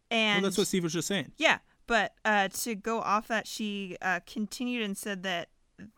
[0.10, 1.32] and Well, that's what Steve was just saying.
[1.38, 1.60] yeah.
[1.88, 5.50] But uh, to go off that, she uh, continued and said that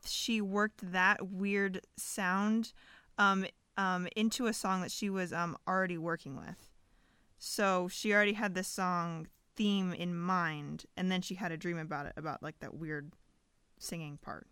[0.06, 2.74] she worked that weird sound
[3.18, 3.46] um,
[3.78, 6.70] um, into a song that she was um, already working with.
[7.38, 11.78] So she already had this song theme in mind, and then she had a dream
[11.78, 13.12] about it, about like that weird
[13.80, 14.48] singing part.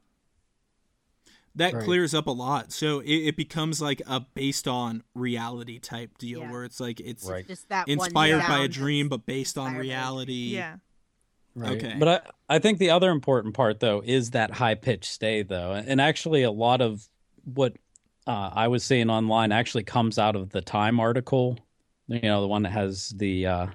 [1.56, 1.84] That Right.
[1.84, 2.72] clears up a lot.
[2.72, 6.52] So it, it becomes like a based on reality type deal Yeah.
[6.52, 7.46] where it's like it's Right.
[7.46, 9.90] Just that one inspired by a dream but based on Inspired by a dream.
[9.92, 10.34] reality.
[10.54, 10.78] Yeah.
[11.56, 11.78] Right.
[11.78, 11.96] Okay.
[12.00, 12.08] But
[12.50, 15.74] I, I think the other important part, though, is that high pitched stay, though.
[15.74, 17.08] And actually, a lot of
[17.44, 17.74] what
[18.28, 21.60] uh, I was seeing online actually comes out of the Time article.
[22.08, 23.68] You know, the one that has the uh,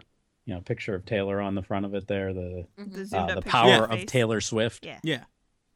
[0.46, 3.42] you know picture of Taylor on the front of it there, the The uh, the
[3.42, 4.06] power her of.
[4.06, 4.84] Taylor Swift.
[4.84, 5.00] Yeah.
[5.02, 5.24] Yeah.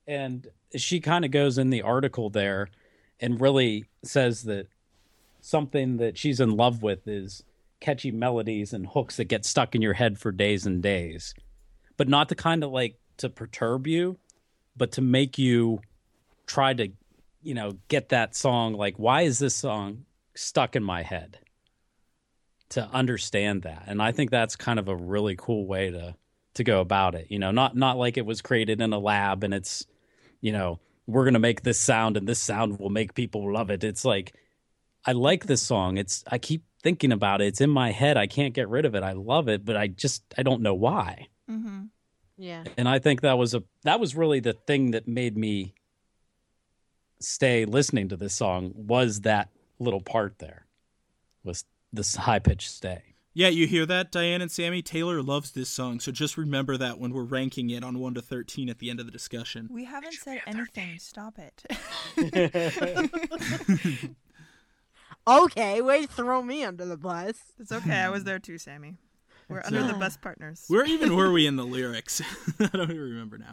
[0.07, 2.69] and she kind of goes in the article there
[3.19, 4.69] and really says that
[5.41, 7.43] something that she's in love with is
[7.81, 11.35] catchy melodies and hooks that get stuck in your head for days and days
[12.01, 14.17] but not to kind of like to perturb you
[14.75, 15.83] but to make you
[16.47, 16.89] try to
[17.43, 21.41] you know get that song like why is this song stuck in my head?
[22.71, 26.15] To understand that and i think that's kind of a really cool way to
[26.55, 29.45] to go about it you know not not like it was created in a lab
[29.45, 29.85] and it's
[30.41, 33.69] you know we're going to make this sound and this sound will make people love
[33.69, 33.85] it.
[33.85, 34.35] It's like
[35.05, 35.99] i like this song.
[35.99, 37.49] It's i keep thinking about it.
[37.49, 38.17] It's in my head.
[38.17, 39.03] I can't get rid of it.
[39.03, 41.81] I love it but i just i don't know why Mm-hmm.
[42.37, 42.65] Yeah.
[42.79, 45.75] and i think that was a that was really the thing that made me
[47.21, 50.65] stay listening to this song was that little part there
[51.45, 54.83] was this high pitched stay Yeah, you hear that, Diane and Sammy?
[54.83, 58.23] Taylor loves this song, so just remember that when we're ranking it on 1 to
[58.23, 59.69] 13 at the end of the discussion.
[59.71, 60.99] We haven't said anything.
[60.99, 61.63] Stop it.
[65.27, 67.37] Okay, way to throw me under the bus.
[67.59, 67.99] it's okay.
[67.99, 68.97] I was there too, Sammy.
[69.51, 70.65] We're under the best partners.
[70.69, 72.23] Where even were we in the lyrics?
[72.61, 73.53] I don't even remember now.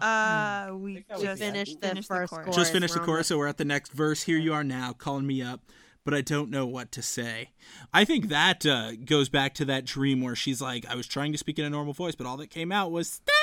[0.70, 1.46] Uh, we that was just the.
[1.48, 2.46] Finished the finished first chorus.
[2.46, 2.56] chorus.
[2.56, 4.24] just finished the we're on chorus, so we're at the next verse.
[4.24, 5.62] Here you are now, calling me up,
[6.06, 7.50] but I don't know what to say.
[7.94, 11.32] I think that uh, goes back to that dream where she's like, I was trying
[11.32, 13.34] to speak in a normal voice, but all that came out was stay.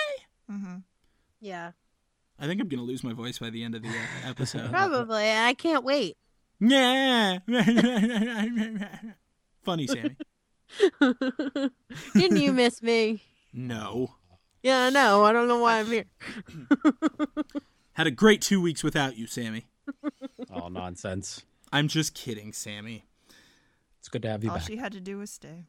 [0.51, 0.77] Mm-hmm.
[1.40, 1.73] Yeah.
[2.38, 4.71] I think I'm going to lose my voice by the end of the uh, episode.
[4.71, 5.31] Probably.
[5.31, 6.17] I can't wait.
[6.61, 7.38] Yeah.
[9.64, 10.17] Funny, Sammy.
[12.15, 13.23] Didn't you miss me?
[13.53, 14.15] No.
[14.63, 15.25] Yeah, I know.
[15.25, 16.05] I don't know why I'm here.
[17.93, 19.67] Had a great two weeks without you, Sammy.
[20.53, 23.05] All nonsense I'm just kidding, Sammy.
[23.99, 25.65] it's good to have you All back she had to do was stay.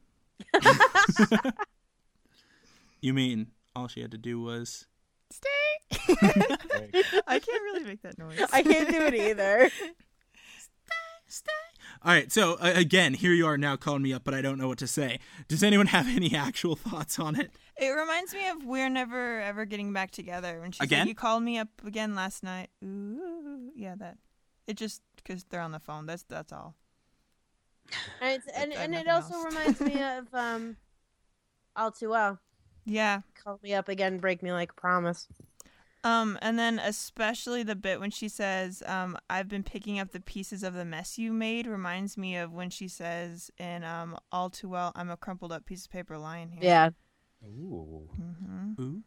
[3.00, 4.86] You mean all she had to do was.
[5.30, 5.48] Stay.
[7.26, 8.40] I can't really make that noise.
[8.52, 9.70] I can't do it either.
[12.06, 14.58] All right, so uh, again, here you are now calling me up, but I don't
[14.58, 15.18] know what to say.
[15.48, 17.50] Does anyone have any actual thoughts on it?
[17.76, 20.60] It reminds me of we're never ever getting back together.
[20.60, 21.00] When she Again?
[21.00, 24.18] like, "You called me up again last night." Ooh, yeah, that.
[24.68, 26.06] It just because they're on the phone.
[26.06, 26.76] That's that's all.
[28.20, 29.44] And, it's, and, I and it also else.
[29.44, 30.76] reminds me of um,
[31.74, 32.38] All Too Well.
[32.84, 33.22] Yeah.
[33.42, 35.26] Call me up again, break me like a promise.
[36.06, 40.20] Um, and then especially the bit when she says, um, "I've been picking up the
[40.20, 44.48] pieces of the mess you made," reminds me of when she says in um, "All
[44.48, 46.90] Too Well," "I'm a crumpled up piece of paper lying here." Yeah.
[47.44, 48.08] Ooh.
[48.20, 48.82] Mm-hmm.
[48.82, 49.02] Ooh.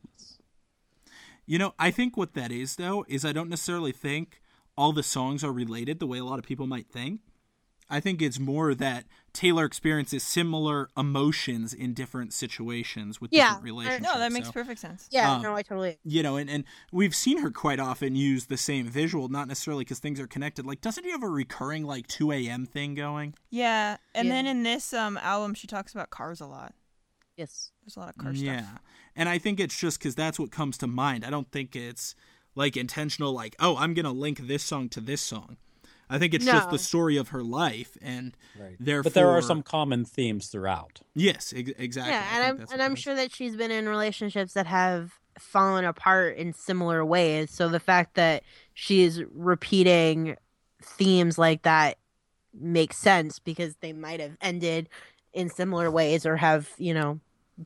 [1.45, 4.41] You know, I think what that is, though, is I don't necessarily think
[4.77, 7.21] all the songs are related the way a lot of people might think.
[7.89, 13.61] I think it's more that Taylor experiences similar emotions in different situations with Yeah, different
[13.61, 14.03] I- relationships.
[14.13, 15.07] No, that makes So, perfect sense.
[15.11, 15.97] Yeah, Um, no, I totally.
[16.03, 19.83] you know, and, and we've seen her quite often use the same visual, not necessarily
[19.85, 20.65] because things are connected.
[20.65, 22.65] Like, doesn't he have a recurring, like, 2 a.m.
[22.65, 23.33] thing going?
[23.49, 24.33] Yeah, and Yeah.
[24.35, 26.73] then in this um album, she talks about cars a lot.
[27.37, 27.71] Yes.
[27.83, 28.57] There's a lot of car yeah.
[28.61, 28.71] stuff.
[28.73, 28.77] Yeah,
[29.15, 31.23] and I think it's just because that's what comes to mind.
[31.25, 32.13] I don't think it's
[32.55, 35.55] like intentional like oh i'm gonna link this song to this song
[36.09, 38.75] i think it's just the story of her life and Right.
[38.79, 41.01] therefore But there are some common themes throughout.
[41.15, 44.67] yes ex- exactly Yeah, and I'm and I'm sure that she's been in relationships that
[44.67, 47.49] have fallen apart in similar ways.
[47.51, 48.43] So the fact that
[48.73, 50.35] she's repeating
[50.81, 51.97] themes like that
[52.53, 54.89] makes sense because they might have ended
[55.33, 57.19] in similar ways or have, you know,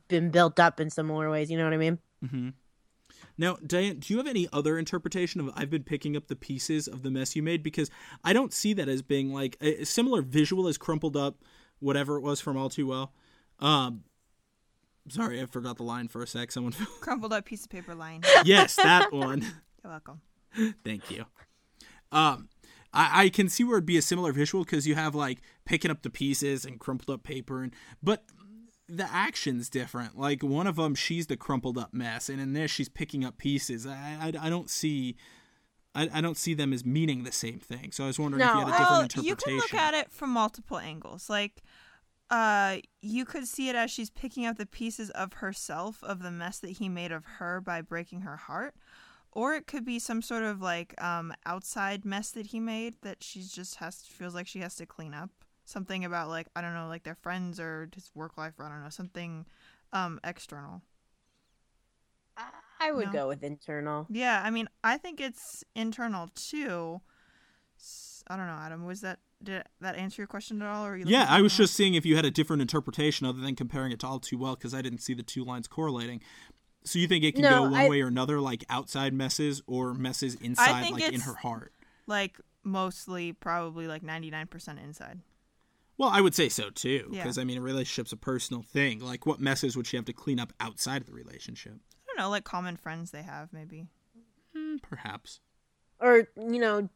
[0.08, 2.00] been built up in similar ways, you know what I mean?
[2.30, 2.50] hmm
[3.38, 6.88] Now, Diane, do you have any other interpretation of I've been picking up the pieces
[6.88, 7.64] of the mess you made?
[7.64, 7.90] Because
[8.24, 11.38] I don't see that as being like a similar visual as crumpled up,
[11.80, 13.12] whatever it was from All Too Well.
[13.60, 14.04] Um,
[15.10, 16.52] sorry, I forgot the line for a sec.
[16.52, 18.22] Someone, Crumpled up piece of paper line.
[18.46, 19.42] yes, that one.
[19.84, 20.22] You're welcome.
[20.84, 21.26] Thank you.
[22.12, 22.50] Um,
[22.94, 25.90] I, I can see where it'd be a similar visual because you have like picking
[25.90, 28.24] up the pieces and crumpled up paper, and but
[28.88, 30.18] the action's different.
[30.18, 33.38] Like one of them, she's the crumpled up mess, and in this, she's picking up
[33.38, 33.88] pieces.
[33.88, 35.16] I I, I don't see.
[35.96, 37.92] I, I don't see them as meaning the same thing.
[37.92, 39.30] So I was wondering if you had a different Well, interpretation.
[39.30, 41.30] you can look at it from multiple angles.
[41.30, 41.62] Like,
[42.32, 46.32] uh, you could see it as she's picking up the pieces of herself, of the
[46.32, 48.74] mess that he made of her by breaking her heart.
[49.32, 53.24] Or it could be some sort of like um, outside mess that he made that
[53.24, 55.30] she just has feels like she has to clean up.
[55.66, 58.70] Something about like I don't know, like their friends or his work life or I
[58.70, 59.46] don't know, something
[59.94, 60.82] um, external.
[62.80, 63.14] I would No.
[63.14, 64.08] go with internal.
[64.10, 67.00] Yeah, I mean, I think it's internal too.
[68.28, 68.86] I don't know, Adam.
[68.86, 70.86] Was that did that answer your question at all?
[70.86, 73.40] Or you Yeah, I was something just seeing if you had a different interpretation other
[73.42, 76.22] than comparing it to all too well because I didn't see the two lines correlating.
[76.86, 79.62] So you think it can No, go one I- way or another, like outside messes
[79.68, 81.72] or messes inside, like in her heart?
[82.08, 85.20] like mostly probably like ninety nine percent inside.
[85.98, 87.24] Well, I would say so too, Yeah.
[87.24, 89.00] because I mean, a relationship's a personal thing.
[89.00, 91.74] Like, what messes would she have to clean up outside of the relationship?
[91.74, 93.88] I don't know, like common friends they have maybe.
[94.56, 95.40] Hmm, perhaps.
[96.00, 96.90] Or, you know,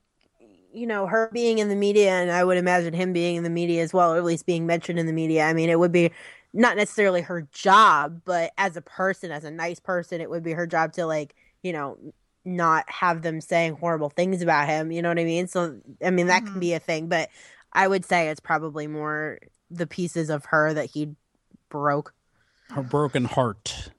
[0.73, 3.49] you know, her being in the media and I would imagine him being in the
[3.49, 5.45] media as well, or at least being mentioned in the media.
[5.45, 6.11] I mean, it would be
[6.53, 10.51] not necessarily her job, but as a person, as a nice person, it would be
[10.53, 11.97] her job to like, you know,
[12.45, 14.91] not have them saying horrible things about him.
[14.91, 15.47] You know what I mean?
[15.47, 16.59] So, I mean, that can Mhm.
[16.61, 17.29] be a thing, but
[17.73, 21.15] I would say it's probably more the pieces of her that he
[21.69, 22.13] broke.
[22.71, 23.91] Her broken heart.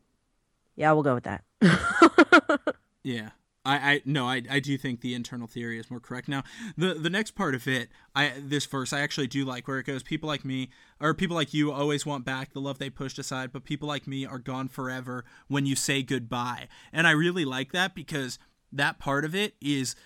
[0.77, 1.45] Yeah, we'll go with that.
[3.09, 3.31] Yeah.
[3.65, 6.29] I, I no, I, I do think the internal theory is more correct.
[6.29, 6.43] Now,
[6.77, 9.85] the the next part of it, I this verse I actually do like where it
[9.85, 13.19] goes, people like me or people like you always want back the love they pushed
[13.19, 16.69] aside, but people like me are gone forever when you say goodbye.
[16.93, 18.39] And I really like that because
[18.73, 19.97] that part of it is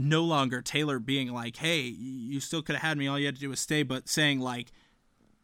[0.00, 3.08] no longer Taylor being like, "Hey, you still could have had me.
[3.08, 4.70] All you had to do was stay," but saying like,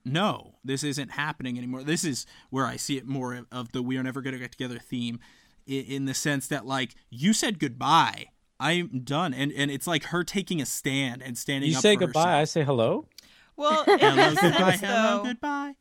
[0.04, 3.82] "No, this isn't happening anymore." This is where I see it more of- of the
[3.82, 5.18] "we are never going to get together" theme,
[5.66, 8.26] in the sense that like you said goodbye.
[8.60, 11.70] I'm done, and and it's like her taking a stand and standing.
[11.70, 13.08] You up say for goodbye, I say hello.
[13.56, 14.76] Well, Hello, goodbye.
[14.80, 15.74] Hello, goodbye.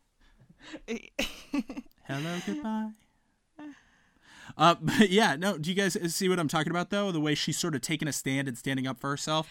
[2.08, 2.90] Hello, goodbye.
[4.58, 5.58] Uh, but yeah, no.
[5.58, 7.12] Do you guys see what I'm talking about though?
[7.12, 9.50] The way she's sort of taking a stand and standing up for herself.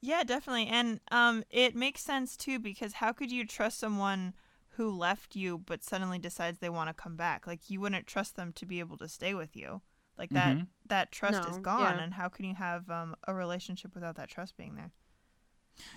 [0.00, 0.66] Yeah, definitely.
[0.68, 4.34] And um it makes sense too because how could you trust someone
[4.70, 7.46] who left you but suddenly decides they want to come back?
[7.46, 9.80] Like you wouldn't trust them to be able to stay with you.
[10.18, 10.66] Like that Mhm.
[10.86, 12.02] that trust is gone yeah.
[12.02, 14.92] and how can you have um a relationship without that trust being there?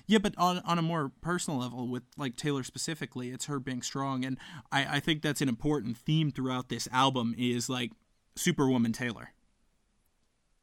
[0.07, 3.81] Yeah, but on on a more personal level, with like Taylor specifically, it's her being
[3.81, 4.37] strong, and
[4.71, 7.91] I I think that's an important theme throughout this album is like
[8.39, 9.33] Superwoman Taylor.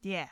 [0.03, 0.29] Yeah.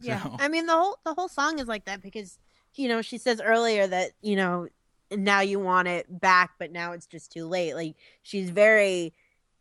[0.00, 2.38] Yeah, So- I mean the whole the whole song is like that because
[2.74, 4.68] you know she says earlier that you know
[5.10, 7.74] now you want it back, but now it's just too late.
[7.74, 9.12] Like she's very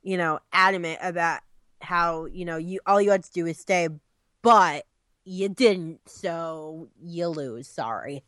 [0.02, 1.41] you know adamant about
[1.82, 3.88] how you know you all you had to do is stay,
[4.41, 4.86] but
[5.23, 7.67] you didn't, so you lose.
[7.67, 8.23] Sorry.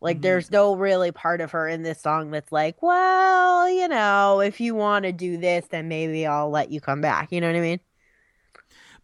[0.00, 0.22] Like Mhm.
[0.22, 4.58] there's no really part of her in this song that's like, well, you know, if
[4.60, 7.32] you want to do this, then maybe I'll let you come back.
[7.32, 7.80] You know what I mean?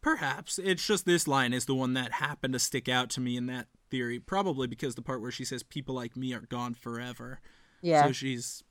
[0.07, 3.37] Perhaps it's just this line is the one that happened to stick out to me
[3.37, 6.75] in that theory, probably because the part where she says people like me are gone
[6.75, 7.41] forever.
[7.83, 8.07] Yeah.
[8.07, 8.63] So she's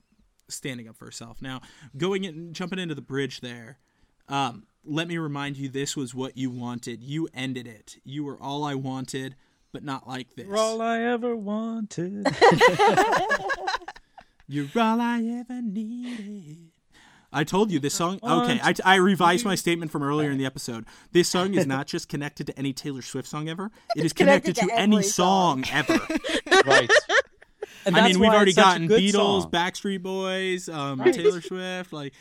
[0.48, 1.42] standing up for herself.
[1.42, 1.60] Now,
[1.98, 3.80] going in, jumping into the bridge there,
[4.30, 7.04] um, let me remind you this was what you wanted.
[7.04, 7.98] You ended it.
[8.06, 9.36] You were all I wanted,
[9.74, 10.46] but not like this.
[10.46, 12.28] You're all I ever wanted.
[14.48, 16.72] You're all I ever needed.
[17.36, 18.20] I told you this song.
[18.24, 20.86] Okay, I, I revised my statement from earlier in the episode.
[21.12, 23.72] This song is not just connected to any Taylor Swift song ever.
[23.96, 25.76] It is connected, connected to, to any song, song.
[25.78, 26.00] ever.
[26.66, 26.90] right.
[27.86, 29.52] And I mean, we've already it's such a gotten Beatles, song.
[29.52, 31.14] Backstreet Boys, um, Right.
[31.14, 31.94] Taylor Swift.
[31.94, 32.14] Like,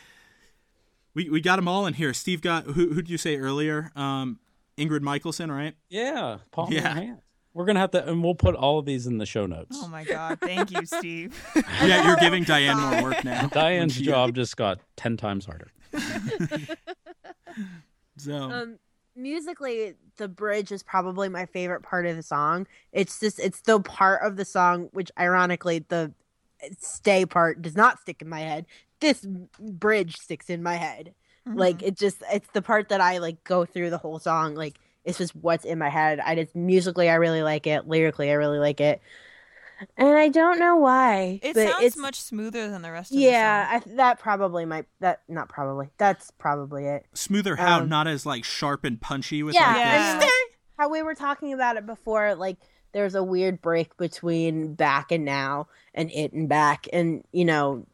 [1.13, 2.13] we we got them all in here.
[2.13, 3.91] Steve got who who did you say earlier?
[3.95, 4.39] Um,
[4.77, 5.75] Ingrid Michaelson, right?
[5.89, 6.99] Yeah, Paul Yeah.
[6.99, 7.15] yeah.
[7.55, 7.59] Hand.
[7.59, 9.77] We're gonna have to, and we'll put all of these in the show notes.
[9.81, 11.33] Oh my god, thank you, Steve.
[11.83, 13.47] Yeah, you're giving Diane more work now.
[13.51, 15.71] Diane's job just got ten times harder.
[18.17, 18.79] So Um,
[19.15, 22.67] musically, the bridge is probably my favorite part of the song.
[22.91, 26.13] It's just it's the part of the song which, ironically, the
[26.79, 28.65] stay part does not stick in my head.
[29.01, 29.25] This
[29.59, 31.13] bridge sticks in my head.
[31.47, 34.55] Like it just it's the part that I like go through the whole song.
[34.55, 36.19] Like it's just what's in my head.
[36.19, 37.87] I just musically I really like it.
[37.87, 39.01] Lyrically I really like it.
[39.97, 41.39] And I don't know why.
[41.43, 43.31] it but sounds it's, much smoother than the rest of the song.
[43.31, 45.89] Yeah, that probably might that not probably.
[45.97, 47.05] That's probably it.
[47.13, 50.19] smoother how um, not as like sharp and punchy with Yeah, like Yeah.
[50.19, 50.31] the
[50.77, 52.57] how we were talking about it before, like
[52.93, 57.85] there's a weird break between back and now and it and back, and you know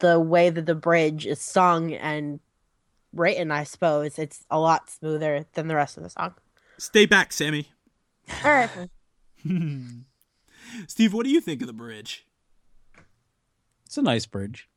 [0.00, 2.40] the way that the bridge is sung and
[3.12, 3.50] written.
[3.52, 6.34] I suppose it's a lot smoother than the rest of the song.
[6.80, 7.68] Stay back, Sammy.
[8.44, 8.70] All right,
[10.86, 12.24] Steve, what do you think of the bridge?
[13.86, 14.68] It's a nice bridge.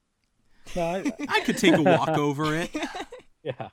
[0.75, 2.71] No, I, I could take a walk over it.
[3.43, 3.69] yeah.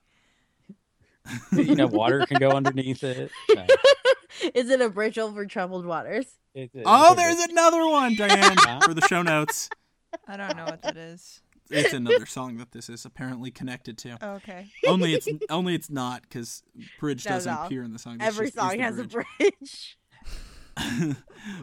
[1.52, 3.30] you know, water can go underneath it.
[3.54, 3.66] No,
[4.54, 6.26] is it a bridge over troubled waters?
[6.54, 9.70] it- it- Oh, there's another one, Diane, for the show notes.
[10.28, 11.40] I don't know what that is.
[11.70, 14.18] It's another song that this is apparently connected to.
[14.20, 14.66] Oh, okay.
[14.86, 16.62] Only it's only it's not because
[16.98, 17.62] bridge No, doesn't no.
[17.64, 18.16] appear in the song.
[18.16, 19.14] It's Every just- song has bridge.
[19.14, 19.96] a bridge.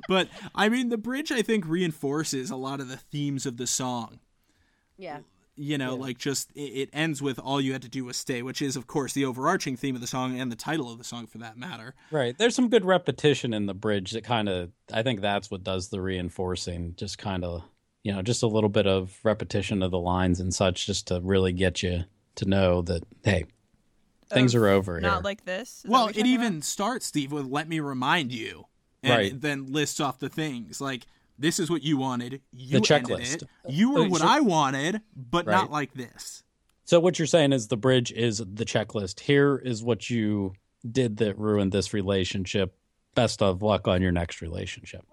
[0.07, 3.67] but I mean, the bridge I think reinforces a lot of the themes of the
[3.67, 4.19] song.
[4.97, 5.19] Yeah.
[5.59, 6.01] You know, Yeah.
[6.01, 8.75] like just it, it ends with "All you had to do was stay," which is,
[8.75, 11.39] of course, the overarching theme of the song and the title of the song, for
[11.39, 11.95] that matter.
[12.11, 12.37] Right.
[12.37, 15.89] There's some good repetition in the bridge that kind of, I think that's what does
[15.89, 16.93] the reinforcing.
[16.95, 17.63] Just kind of,
[18.07, 21.19] you know, just a little bit of repetition of the lines and such, just to
[21.21, 22.05] really get you
[22.35, 23.43] to know that, hey,
[24.29, 25.21] things Of are over Not here.
[25.23, 25.83] like this.
[25.83, 28.65] Is well, it you're talking even starts, Steve, with "Let me remind you,"
[29.03, 29.41] and Right.
[29.41, 31.05] then lists off the things like.
[31.39, 32.41] This is what you wanted.
[32.51, 33.43] You The ended checklist.
[33.43, 33.43] it.
[33.69, 36.41] You were Uh, what I wanted, but not like this.
[36.83, 39.19] so what you're saying is the bridge is the checklist.
[39.19, 40.53] Here is what you
[40.91, 42.75] did that ruined this relationship.
[43.13, 45.05] Best of luck on your next relationship.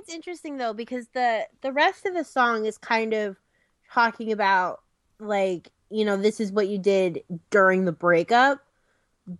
[0.00, 2.66] I think it's I think it's interesting though because the the rest of the song
[2.66, 3.36] is kind of
[3.92, 4.80] talking about
[5.18, 8.60] like you know this is what you did during the breakup,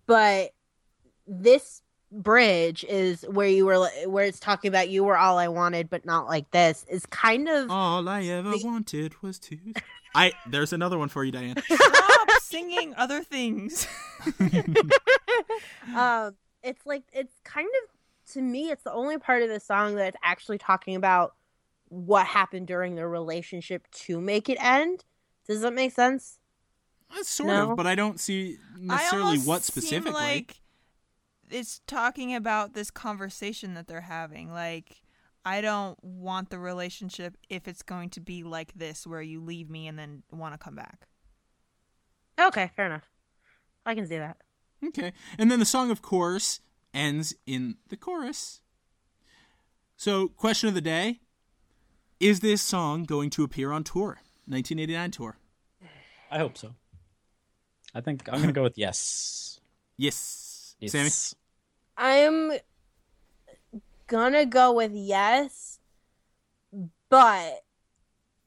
[0.07, 0.51] but
[1.27, 1.83] this
[2.13, 6.05] bridge is where you were where it's talking about you were all I wanted but
[6.05, 9.59] not like this is kind of All I ever The- wanted was to.
[10.15, 11.55] I there's another one for you, Diane.
[11.65, 13.87] Stop singing other things.
[15.95, 17.91] um it's like it's kind of
[18.31, 21.35] to me it's the only part of the song that's actually talking about
[21.89, 25.05] what happened during the relationship to make it end.
[25.47, 26.39] Does that make sense?
[27.11, 27.71] Uh, Sort No.
[27.73, 30.13] of, but I don't see necessarily almost what seem specifically.
[30.13, 30.61] like
[31.51, 34.53] it's talking about this conversation that they're having.
[34.53, 35.03] Like,
[35.45, 39.69] I don't want the relationship if it's going to be like this, where you leave
[39.69, 41.09] me and then want to come back.
[42.41, 43.11] Okay, fair enough.
[43.85, 44.37] I can see that.
[44.87, 45.13] Okay.
[45.39, 46.61] And then the song, of course,
[46.93, 48.61] ends in the chorus.
[49.97, 51.21] So, question of the day
[52.19, 54.21] Is this song going to appear on tour?
[54.47, 55.39] 1989 tour.
[56.31, 56.75] I hope so.
[57.95, 59.61] I think I'm going to go with yes.
[59.97, 60.77] Yes.
[60.81, 60.93] yes.
[60.93, 61.11] Sammy?
[61.99, 62.59] I'm
[64.11, 65.79] gonna go with yes,
[67.11, 67.63] but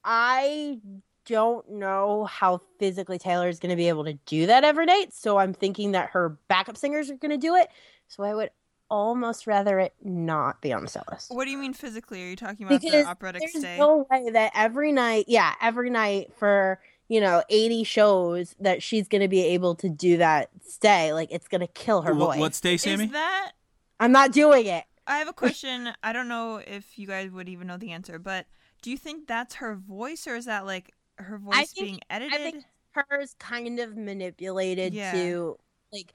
[0.03, 0.79] I
[1.25, 5.13] don't know how physically Taylor is gonna be able to do that every night.
[5.13, 7.69] So I'm thinking that her backup singers are gonna do it.
[8.15, 8.51] So I would
[8.89, 11.31] almost rather it not be on the set list.
[11.33, 12.23] What do you mean physically?
[12.23, 13.77] Are you talking about because the operatic there's stay?
[13.79, 19.07] no way that every night, yeah, every night for you know 80 shows that she's
[19.07, 21.11] gonna be able to do that stay.
[21.11, 22.39] Like it's gonna kill her What, voice.
[22.39, 23.05] what stay, Sammy?
[23.05, 23.53] Is that?
[23.99, 24.83] I'm not doing it.
[25.07, 25.89] I have a question.
[26.03, 28.45] I don't know if you guys would even know the answer, but
[28.83, 32.33] do you think that's her voice, or is that like her voice think- being edited?
[32.33, 35.11] I think hers kind of manipulated Yeah.
[35.13, 35.57] to
[35.91, 36.13] like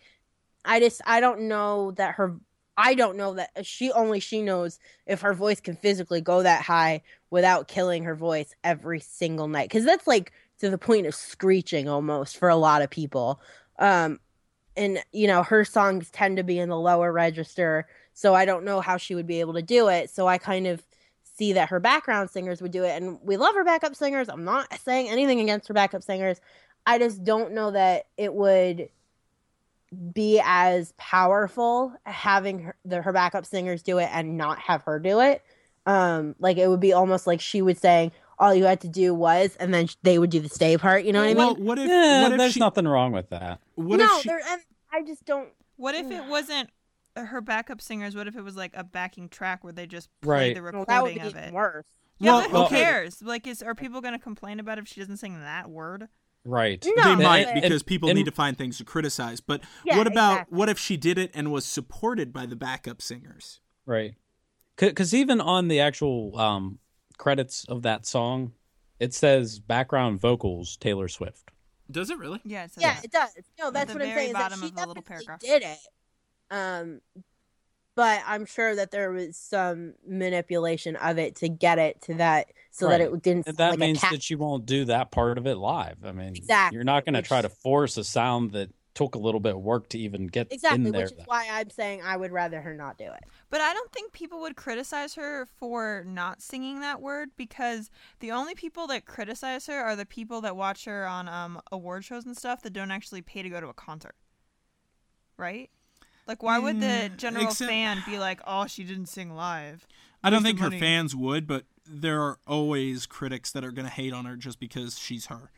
[0.65, 2.37] I just I don't know that her
[2.77, 6.63] I don't know that she only she knows if her voice can physically go that
[6.63, 11.15] high without killing her voice every single night cuz that's like to the point of
[11.15, 13.41] screeching almost for a lot of people.
[13.79, 14.21] Um
[14.77, 18.65] and you know her songs tend to be in the lower register so I don't
[18.65, 20.11] know how she would be able to do it.
[20.11, 20.83] So I kind of
[21.23, 24.29] see that her background singers would do it and we love her backup singers.
[24.29, 26.41] I'm not saying anything against her backup singers.
[26.85, 28.89] I just don't know that it would
[30.13, 34.99] be as powerful having her, the, her backup singers do it and not have her
[34.99, 35.43] do it.
[35.87, 39.15] Um, like it would be almost like she would saying all you had to do
[39.15, 41.05] was, and then they would do the stay part.
[41.05, 41.65] You know what I mean?
[41.65, 43.61] what if, Yeah, what if there's she, nothing wrong with that.
[43.75, 44.61] what no, if she, there, and
[44.93, 45.49] I just don't.
[45.77, 46.71] What if it wasn't
[47.17, 48.15] her backup singers?
[48.15, 50.55] What if it was like a backing track where they just Right.
[50.55, 51.53] played the Well, that would recording be of it?
[51.55, 51.85] worse.
[52.21, 52.83] Yeah, Well, but who okay.
[52.83, 53.23] cares?
[53.23, 56.09] Like, is are people going to complain about if she doesn't sing that word?
[56.45, 56.85] Right.
[56.97, 59.41] No, they And- might and- because people and- need to find things to criticize.
[59.41, 60.57] But Yeah, what about exactly.
[60.57, 63.61] what if she did it and was supported by the backup singers?
[63.87, 64.15] Right.
[64.77, 66.79] Because even on the actual um,
[67.19, 68.53] credits of that song,
[69.01, 71.51] it says background vocals Taylor Swift.
[71.91, 72.41] Does it really?
[72.45, 73.05] Yeah, it says Yeah, that.
[73.05, 73.31] it does.
[73.59, 74.29] No, that's the what I'm very saying.
[74.31, 75.41] Is that she of the little definitely paragraph.
[75.41, 75.79] did it.
[76.51, 77.01] Um,
[77.99, 82.53] but I'm sure that there was some manipulation of it to get it to that,
[82.71, 83.49] so that it didn't.
[83.49, 84.11] And that like means a cat.
[84.13, 86.05] that you won't do that part of it live.
[86.05, 89.17] I mean, Exactly, you're not going to which- try to force a sound that took
[89.17, 91.07] a little bit of work to even get exactly, in there.
[91.07, 93.25] which is why I'm saying I would rather her not do it.
[93.51, 97.91] But I don't think people would criticize her for not singing that word because
[98.21, 102.05] the only people that criticize her are the people that watch her on um, award
[102.05, 104.15] shows and stuff that don't actually pay to go to a concert.
[105.37, 105.71] Right?
[106.29, 109.87] Like, why would the Mm, general except- fan be like, oh, she didn't sing live?
[110.23, 110.79] I don't Waste think her money.
[110.79, 114.61] fans would, but there are always critics that are going to hate on her just
[114.61, 115.51] because she's her.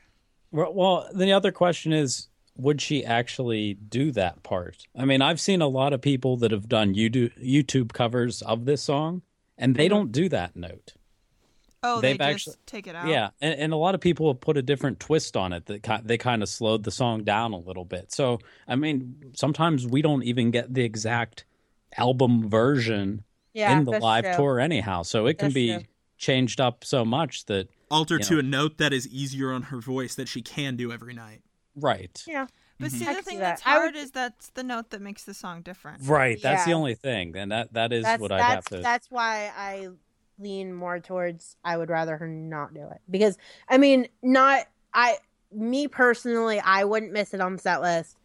[0.52, 4.86] Well, well, the other question is would she actually do that part?
[4.96, 8.64] I mean, I've seen a lot of people that have done YouTube YouTube covers of
[8.64, 9.22] this song
[9.58, 10.94] and they don't do that note.
[11.82, 13.08] Oh, they They've just actually- take it out?
[13.08, 16.02] Yeah, and, and a lot of people have put a different twist on it that
[16.04, 18.12] they kind of slowed the song down a little bit.
[18.12, 21.44] So, I mean, sometimes we don't even get the exact
[21.96, 23.24] album version
[23.54, 24.34] Yeah, in the live true.
[24.36, 25.02] tour anyhow.
[25.02, 25.84] So it can be true.
[26.18, 28.38] changed up so much that altered You to know.
[28.40, 31.40] a note that is easier on her voice that she can do every night.
[31.74, 32.22] right.
[32.26, 32.46] Yeah,
[32.78, 32.98] But mm-hmm.
[32.98, 33.68] see, I the thing that's that.
[33.70, 36.02] I would- hard is that's the note that makes the song different.
[36.06, 37.36] Right, that's the only thing.
[37.36, 39.88] And that that is that's what I'd have to that's why I
[40.40, 43.36] lean more towards I would rather her not do it because
[43.68, 45.18] I mean not I
[45.52, 48.16] me personally I wouldn't miss it on the set list.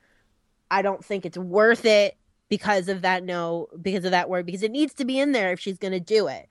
[0.72, 2.18] I don't think it's worth it
[2.50, 5.52] because of that no because of that word because it needs to be in there
[5.52, 6.48] if she's going to do it.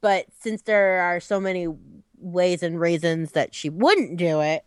[0.00, 1.66] But since there are so many
[2.18, 4.64] ways and reasons that she wouldn't do it,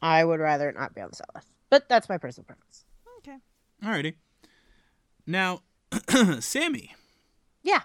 [0.00, 1.48] I would rather it not be on the set list.
[1.68, 2.84] But that's my personal preference.
[3.18, 3.36] Okay.
[3.84, 4.14] Alrighty.
[5.26, 5.60] Now,
[6.40, 6.94] Sammy,
[7.62, 7.82] Yeah.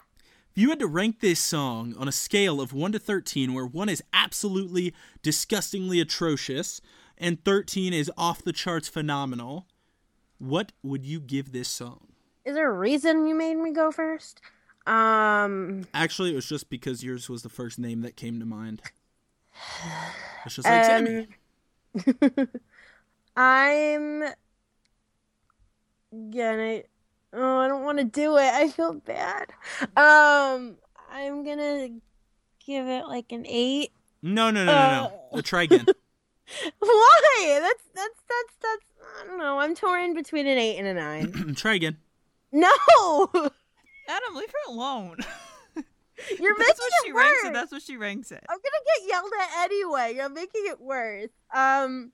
[0.56, 3.66] If you had to rank this song on a scale of 1 to 13, where
[3.66, 6.80] 1 is absolutely disgustingly atrocious
[7.18, 9.68] and 13 is off the charts phenomenal,
[10.38, 12.08] what would you give this song?
[12.46, 14.40] Is there a reason you made me go first?
[14.88, 18.82] Um Actually, it was just because yours was the first name that came to mind.
[20.46, 21.28] It's just like Sammy.
[22.08, 22.48] Um,
[23.36, 24.24] I'm
[26.30, 26.84] gonna.
[27.34, 28.54] Oh, I don't want to do it.
[28.54, 29.52] I feel bad.
[29.98, 30.78] Um,
[31.12, 31.90] I'm gonna
[32.66, 33.92] give it like an eight.
[34.22, 35.22] No, no, no, no, no.
[35.34, 35.38] Uh.
[35.38, 35.86] Uh, try again.
[36.80, 37.60] Why?
[37.62, 39.22] That's that's that's that's.
[39.24, 39.60] I don't know.
[39.60, 41.54] I'm torn between an eight and a nine.
[41.58, 41.98] try again.
[42.52, 42.70] no,
[43.34, 45.18] Adam, leave her alone.
[46.40, 47.50] you're making that's what she it ranks worse.
[47.50, 47.54] it.
[47.54, 48.44] That's what she ranks it.
[48.50, 50.14] I'm gonna get yelled at anyway.
[50.16, 51.30] You're making it worse.
[51.54, 52.12] Um,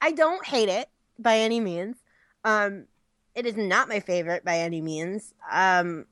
[0.00, 0.88] I don't hate it
[1.18, 1.96] by any means.
[2.44, 2.86] Um,
[3.34, 5.32] it is not my favorite by any means.
[5.50, 6.06] Um,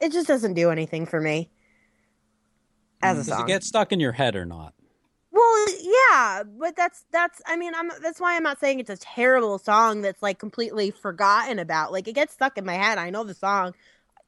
[0.00, 1.50] it just doesn't do anything for me
[3.02, 3.28] as a song.
[3.28, 3.44] Does song.
[3.48, 4.74] it get stuck in your head or not?
[5.30, 7.40] Well, yeah, but that's that's.
[7.46, 10.90] I mean, I'm that's why I'm not saying it's a terrible song that's like completely
[10.90, 11.90] forgotten about.
[11.92, 12.98] Like it gets stuck in my head.
[12.98, 13.74] I know the song.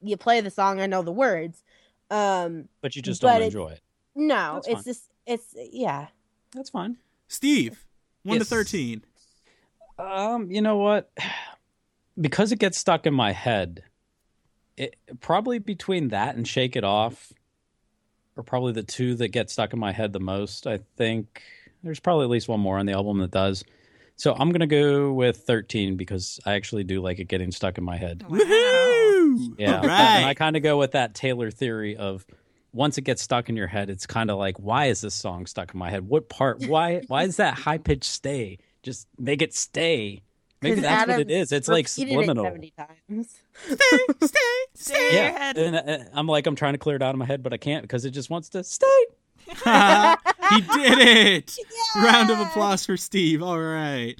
[0.01, 1.63] You play the song, I know the words.
[2.11, 3.81] Um, But you just But don't it- enjoy it.
[4.15, 4.83] no, That's it's fine.
[4.83, 6.07] just it's yeah.
[6.53, 6.97] That's fine.
[7.27, 7.85] Steve,
[8.23, 8.47] 1 Yes.
[8.49, 9.03] to 13.
[9.97, 11.11] Um, you know what?
[12.19, 13.83] Because it gets stuck in my head,
[14.77, 17.31] it probably between that and Shake It Off
[18.37, 20.67] are probably the two that get stuck in my head the most.
[20.67, 21.41] I think
[21.83, 23.63] there's probably at least one more on the album that does.
[24.17, 27.83] So I'm gonna go with 13 because I actually do like it getting stuck in
[27.83, 28.23] my head.
[28.23, 28.37] Wow.
[28.37, 29.55] Woohoo!
[29.57, 32.25] Yeah, All and I kind of go with that Taylor theory of
[32.71, 35.45] once it gets stuck in your head, it's kind of like, why is this song
[35.45, 36.07] stuck in my head?
[36.07, 36.65] What part?
[36.65, 37.01] Why?
[37.07, 38.57] Why is that high pitch stay?
[38.85, 40.21] Just make it stay.
[40.61, 41.51] Maybe that's what it is.
[41.51, 42.43] It's like repeated it subliminal.
[42.45, 43.35] 70 times.
[43.65, 43.75] stay,
[44.23, 44.39] stay,
[44.75, 45.57] Stay Yeah, your head.
[45.57, 47.57] and uh, I'm like, I'm trying to clear it out of my head, but I
[47.57, 48.85] can't because it just wants to stay.
[49.47, 51.57] he did it!
[51.97, 53.41] Round of applause for Steve.
[53.41, 54.15] All right.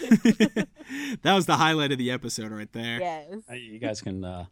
[0.00, 0.66] that
[1.34, 3.00] was the highlight of the episode right there.
[3.00, 3.26] Yes.
[3.50, 4.44] Uh, You guys can uh,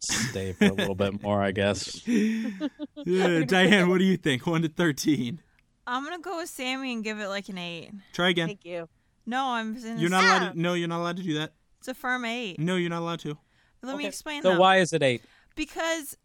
[0.00, 2.00] stay for a little bit more, I guess.
[2.08, 4.46] Uh, Diane, what do you think?
[4.46, 5.40] 1 to 13.
[5.86, 7.90] I'm gonna go with Sammy and give it like an eight.
[8.12, 8.48] Try again.
[8.48, 8.88] Thank you.
[9.26, 9.76] No, I'm.
[9.76, 10.60] In You're not allowed to.
[10.60, 11.52] No, you're not allowed to do that.
[11.78, 12.58] It's a firm eight.
[12.58, 13.36] No, you're not allowed to.
[13.82, 14.42] Let me explain.
[14.42, 14.60] So though.
[14.60, 15.22] why is it eight?
[15.56, 16.16] because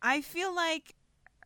[0.00, 0.94] I feel like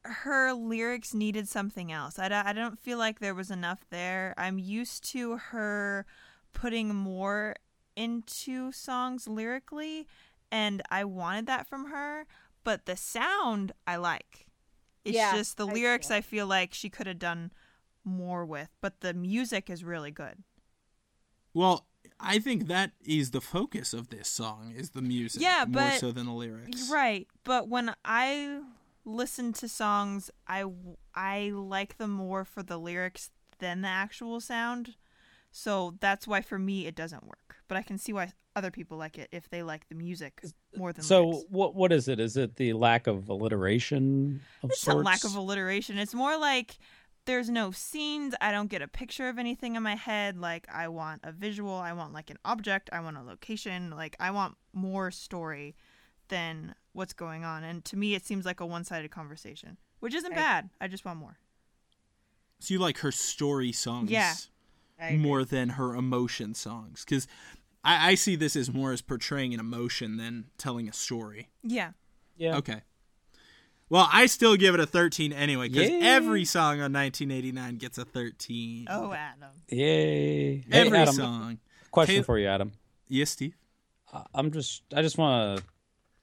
[0.04, 2.18] her lyrics needed something else.
[2.18, 4.34] I, don't- I don't feel like there was enough there.
[4.36, 6.04] I'm used to her
[6.52, 7.56] putting more
[7.96, 10.06] into songs lyrically,
[10.50, 12.26] and I wanted that from her.
[12.64, 14.46] But the sound I like.
[15.04, 16.16] It's Yeah, just the I lyrics feel.
[16.16, 17.52] I feel like she could have done
[18.04, 20.42] more with, but the music is really good.
[21.54, 21.86] Well,
[22.18, 25.42] I think that is the focus of this song is the music.
[25.42, 26.88] Yeah, more so than the lyrics.
[26.90, 28.60] Right, but when I
[29.04, 30.64] listen to songs, I
[31.14, 34.96] I like them more for the lyrics than the actual sound.
[35.50, 37.56] So that's why for me it doesn't work.
[37.68, 40.42] But I can see why other people like it if they like the music
[40.76, 41.44] more than So lyrics.
[41.50, 42.20] what what is it?
[42.20, 44.96] Is it the lack of alliteration of It's sorts?
[44.98, 45.98] not lack of alliteration.
[45.98, 46.78] It's more like
[47.24, 48.34] there's no scenes.
[48.40, 50.36] I don't get a picture of anything in my head.
[50.38, 51.72] Like I want a visual.
[51.74, 52.90] I want like an object.
[52.92, 53.90] I want a location.
[53.90, 55.76] Like I want more story
[56.28, 57.62] than what's going on.
[57.64, 60.70] And to me, it seems like a one-sided conversation, which isn't I- bad.
[60.80, 61.38] I just want more.
[62.60, 64.34] So you like her story songs Yeah.
[65.16, 67.04] More than her emotion songs?
[67.04, 67.26] Because
[67.84, 71.48] I, I see this as more as portraying an emotion than telling a story.
[71.62, 71.90] Yeah.
[72.36, 72.56] yeah.
[72.58, 72.82] Okay.
[73.88, 76.00] Well, I still give it a 13 anyway, because Yay.
[76.00, 78.86] every song on 1989 gets a 13.
[78.88, 79.50] Oh, Adam.
[79.68, 80.56] Yay.
[80.58, 81.58] Hey, every Adam, song.
[81.90, 82.72] Question Taylor- for you, Adam.
[83.08, 83.54] Yes, Steve?
[84.10, 85.64] Uh, I'm just I just want to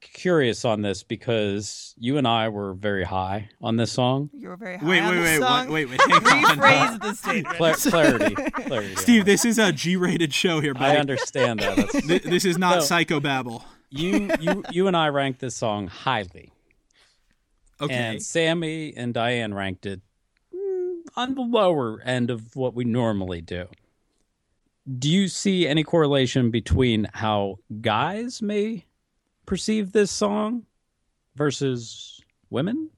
[0.02, 4.30] curious on this because you and I were very high on this song.
[4.34, 5.66] You were very high Wait, on wait, the wait, song.
[5.68, 6.58] what- wait, wait, hang on.
[6.58, 7.56] Rephrase the statement.
[7.58, 8.91] Cla- clarity, clarity.
[8.91, 11.76] on Steve, this is a G-rated show here, I understand that.
[11.78, 12.82] That's, Th- this is not No.
[12.84, 13.64] psychobabble.
[13.89, 16.52] you you you and I ranked this song highly,
[17.82, 17.93] Okay.
[17.93, 20.02] and Sammy and Diane ranked it
[20.56, 23.68] mm, on the lower end of what we normally do.
[24.97, 28.86] Do you see any correlation between how guys may
[29.50, 30.66] perceive this song
[31.36, 32.91] versus women?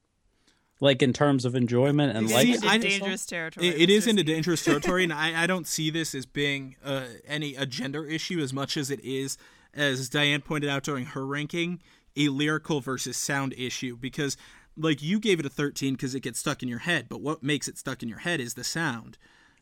[0.80, 3.68] Like in terms of enjoyment and It's See, dangerous territory.
[3.68, 6.76] It, it is Let's into dangerous territory, and I, I don't see this as being
[6.84, 9.38] uh, any a gender issue as much as it is,
[9.74, 11.82] as Diane pointed out during her ranking,
[12.16, 13.96] a lyrical versus sound issue.
[13.96, 14.38] Because,
[14.76, 17.44] like, you gave it a 13 because it gets stuck in your head, but what
[17.44, 19.20] makes it stuck in your head is the sound.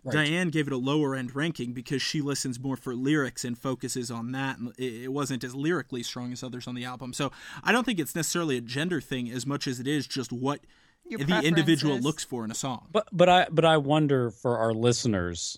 [0.09, 4.09] Diane gave it a lower end ranking because she listens more for lyrics and focuses
[4.09, 4.57] on that.
[4.57, 7.13] And it, it wasn't as lyrically strong as others on the album.
[7.13, 7.31] So
[7.63, 10.61] I don't think it's necessarily a gender thing as much as it is just what
[11.05, 12.87] Your the individual looks for in a song.
[12.91, 15.57] But but I but I wonder for our listeners,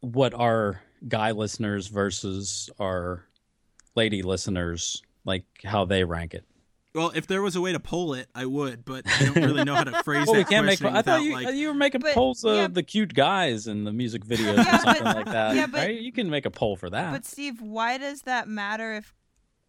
[0.00, 3.26] what our guy listeners versus our
[3.94, 6.44] lady listeners like how they rank it.
[6.94, 9.64] Well, if there was a way to poll it, I would, but I don't really
[9.64, 10.78] know how to phrase Well, that we can't make.
[10.80, 11.46] question I thought without, you like.
[11.48, 12.68] Uh, you were making But- polls of yeah.
[12.68, 15.78] the cute guys in the music videos Yeah, or something but- like that, yeah, but-
[15.80, 16.00] right?
[16.00, 17.10] You can make a poll for that.
[17.12, 19.12] But Steve, why does that matter if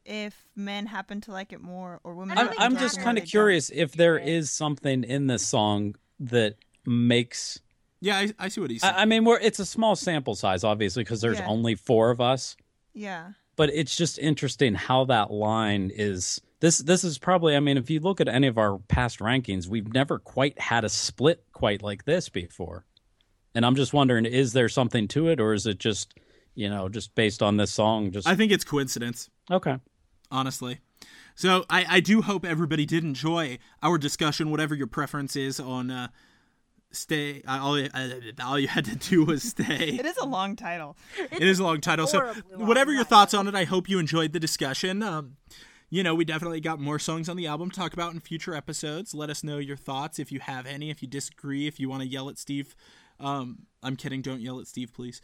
[0.05, 2.37] if men happen to like it more or women?
[2.37, 4.41] I I'm, I'm just kind of curious if there Yeah.
[4.43, 7.59] something in this song that makes.
[8.01, 8.93] Yeah, I, I see what he's saying.
[8.93, 11.47] I, I mean, we're it's a small sample size, obviously, because there's Yeah.
[11.47, 12.55] only four of us.
[12.93, 13.31] Yeah.
[13.57, 17.89] but it's just interesting how that line is this this is probably i mean if
[17.89, 21.81] you look at any of our past rankings we've never quite had a split quite
[21.83, 22.85] like this before
[23.53, 26.13] and i'm just wondering is there something to it or is it just
[26.55, 29.77] you know just based on this song just I think it's coincidence, okay
[30.31, 30.79] honestly.
[31.37, 35.91] So I, I do hope everybody did enjoy our discussion, whatever your preference is on
[35.91, 36.07] uh,
[36.91, 37.43] stay.
[37.47, 38.09] All, you- uh,
[38.43, 39.97] all you had to do was stay.
[39.99, 40.95] It is a long title.
[41.31, 42.07] it is a long title.
[42.07, 43.17] So horribly long whatever your title.
[43.17, 45.03] thoughts on it, I hope you enjoyed the discussion.
[45.03, 45.35] Um,
[45.89, 48.53] you know, we definitely got more songs on the album to talk about in future
[48.55, 49.13] episodes.
[49.13, 52.01] Let us know your thoughts if you have any, if you disagree, if you want
[52.01, 52.75] to yell at Steve.
[53.19, 54.21] Um, I'm kidding.
[54.21, 55.21] Don't yell at Steve, please.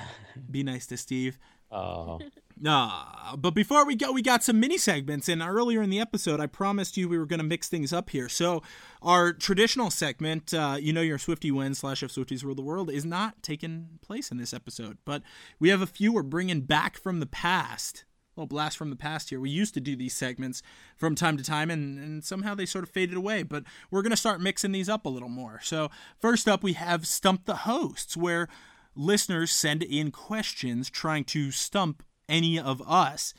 [0.50, 1.38] Be nice to Steve.
[1.70, 2.20] oh
[2.64, 5.28] Uh, but before we go, we got some mini segments.
[5.28, 8.10] And earlier in the episode, I promised you we were going to mix things up
[8.10, 8.28] here.
[8.28, 8.62] So,
[9.02, 12.90] our traditional segment, uh, you know, your Swiftie win slash if Swifties rule the world,
[12.90, 14.98] is not taking place in this episode.
[15.04, 15.22] But
[15.58, 18.04] we have a few we're bringing back from the past.
[18.36, 19.38] Little blast from the past here.
[19.40, 20.62] We used to do these segments
[20.96, 23.42] from time to time, and, and somehow they sort of faded away.
[23.44, 25.60] But we're going to start mixing these up a little more.
[25.62, 28.48] So, first up, we have Stump the Hosts, where
[28.96, 33.34] listeners send in questions trying to stump any of us.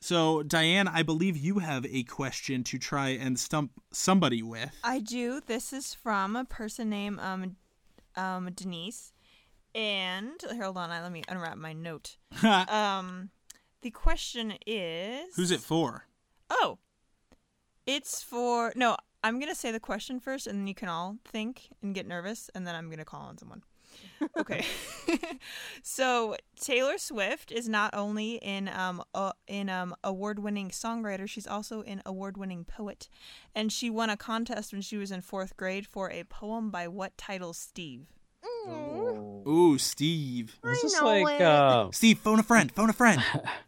[0.00, 4.70] So, Diane, I believe you have a question to try and stump somebody with.
[4.84, 5.40] I do.
[5.44, 7.56] This is from a person named um
[8.14, 9.12] um Denise.
[9.74, 12.16] And here, hold on, I- let me unwrap my note.
[12.42, 13.30] Um
[13.82, 16.04] the question is Who's it for?
[16.50, 16.78] Oh.
[17.86, 21.68] It's for no, I'm gonna say the question first and then you can all think
[21.82, 23.62] and get nervous and then I'm gonna call on someone.
[24.38, 24.64] Okay.
[25.82, 31.82] so Taylor Swift is not only in um uh, in um award-winning songwriter, she's also
[31.82, 33.08] an award-winning poet,
[33.54, 36.86] and she won a contest when she was in fourth grade for a poem by
[36.86, 38.06] what title, Steve?
[38.68, 40.58] Ooh, Steve.
[40.62, 41.46] I Is this know like it.
[41.46, 42.70] uh Steve, phone a friend.
[42.72, 43.22] Phone a friend.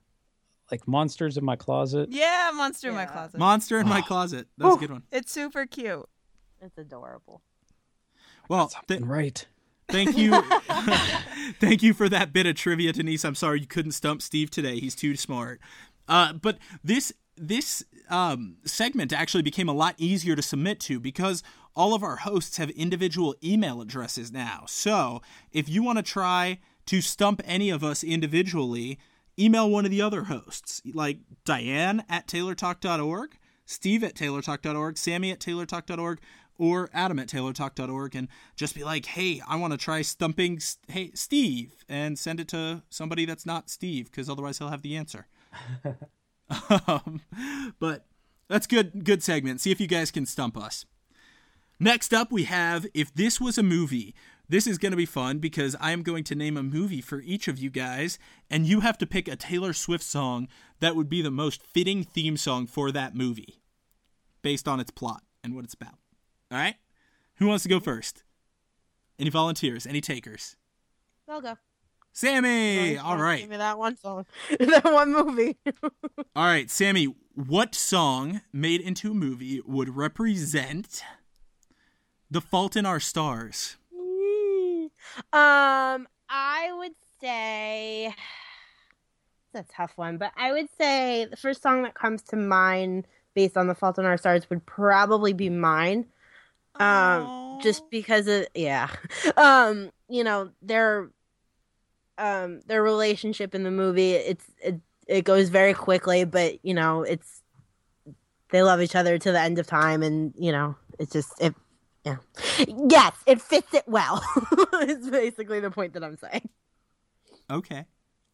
[0.71, 2.11] like monsters in my closet?
[2.13, 3.07] Yeah, Monster in my Yeah.
[3.13, 3.39] closet.
[3.39, 4.03] Monster in my Oh.
[4.03, 4.49] closet.
[4.59, 5.03] That was a good one.
[5.11, 6.09] it's super cute.
[6.61, 7.43] It's adorable.
[8.49, 9.47] Well, th- Right.
[9.89, 10.33] thank you.
[11.61, 13.25] thank you for that bit of trivia, Denise.
[13.25, 14.79] I'm sorry you couldn't stump Steve today.
[14.81, 15.61] He's too smart.
[16.09, 21.43] Uh, but this this um, segment actually became a lot easier to submit to because
[21.75, 24.65] all of our hosts have individual email addresses now.
[24.69, 28.99] So if you want to try to stump any of us individually,
[29.41, 35.41] email one of the other hosts, like Diane at taylortalk.org, Steve at taylortalk.org, Sammy at
[35.41, 36.21] taylortalk.org,
[36.59, 40.79] or Adam at taylortalk.org, and just be like, hey, I want to try stumping S-
[40.89, 44.97] hey Steve, and send it to somebody that's not Steve, because otherwise he'll have the
[44.97, 45.27] answer.
[46.87, 47.23] um,
[47.79, 48.07] but
[48.49, 49.05] that's good.
[49.05, 49.61] Good segment.
[49.61, 50.85] See if you guys can stump us.
[51.79, 54.15] Next up, we have if this was a movie.
[54.51, 57.21] This is going to be fun because I am going to name a movie for
[57.21, 58.19] each of you guys,
[58.51, 60.49] and you have to pick a Taylor Swift song
[60.81, 63.63] that would be the most fitting theme song for that movie,
[64.43, 65.95] based on its plot and what it's about.
[66.51, 66.75] All right,
[67.37, 68.25] who wants to go first?
[69.21, 69.87] Any volunteers?
[69.87, 70.57] Any takers?
[71.29, 71.57] I'll go.
[72.13, 72.99] Sammy.
[72.99, 73.43] All right.
[73.43, 74.27] Give me that one song.
[74.59, 75.59] that one movie.
[76.35, 81.05] All right, Sammy, what song made into a movie would represent
[82.29, 83.77] The Fault in Our Stars?
[85.33, 88.07] Um, I would say
[89.55, 93.07] it's a tough one, but I would say the first song that comes to mind
[93.35, 96.07] based on The Fault in Our Stars would probably be mine.
[96.79, 97.59] Um, Aw.
[97.61, 98.89] just because of yeah,
[99.37, 101.11] um, you know their
[102.17, 107.03] um their relationship in the movie it's it it goes very quickly, but you know
[107.03, 107.43] it's
[108.51, 111.55] they love each other to the end of time, and you know it's just it.
[112.05, 112.17] Yeah.
[112.89, 114.23] Yes, it fits it well.
[114.75, 116.49] it's basically the point that I'm saying.
[117.51, 117.85] Okay.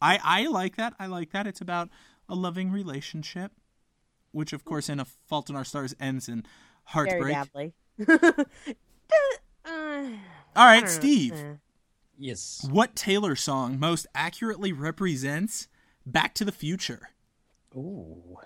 [0.00, 0.94] I, I like that.
[0.98, 1.46] I like that.
[1.46, 1.88] It's about
[2.28, 3.52] a loving relationship,
[4.32, 6.44] which, of course, in A Fault in Our Stars ends in
[6.94, 7.34] Very heartbreak.
[7.34, 7.74] badly.
[9.68, 10.88] Uh, All I right, don't know.
[10.88, 11.32] Steve.
[11.32, 11.54] Uh,
[12.18, 12.66] Yes.
[12.70, 15.68] What Taylor song most accurately represents
[16.06, 17.10] Back to the Future?
[17.74, 18.38] Ooh.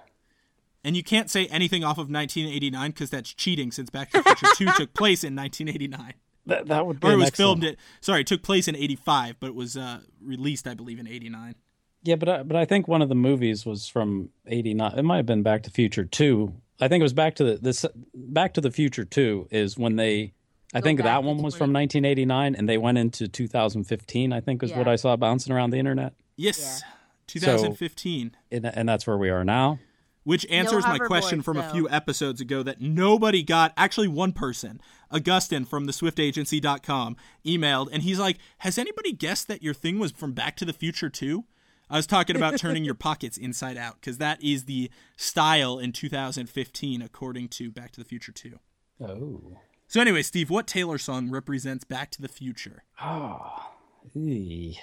[0.83, 4.35] And you can't say anything off of 1989 because that's cheating since Back to the
[4.35, 6.15] Future 2 took place in 1989.
[6.47, 7.79] That that would be Or it was excellent- filmed it.
[8.01, 11.55] Sorry, it took place in 85, but it was uh, released, I believe, in 89.
[12.03, 14.99] Yeah, but I, but I think one of the movies was from '89.
[14.99, 16.55] It might have been Back to the Future Two.
[16.81, 19.97] I think it was Back to the this Back to the Future Two is when
[19.97, 20.33] they.
[20.73, 24.33] I Go think that one was from 1989, and they went into 2015.
[24.33, 26.83] I think is what I saw bouncing around the internet, Yes,
[27.27, 28.35] 2015.
[28.51, 29.79] and, and that's where we are now.
[30.31, 33.73] Which answers my hoverboards, question from a few episodes ago that nobody got.
[33.77, 39.65] Actually, one person, Augustin from the SwiftAgency.com, emailed, and he's like, Has anybody guessed that
[39.65, 41.45] your thing was from Back to the Future 2?
[41.91, 45.91] I was talking about turning your pockets inside out because that is the style in
[45.91, 48.57] 2015, according to Back to the Future 2.
[49.01, 49.59] Oh.
[49.89, 52.85] So, anyway, Steve, what Taylor song represents Back to the Future?
[53.03, 53.73] Oh.
[54.17, 54.79] Eey.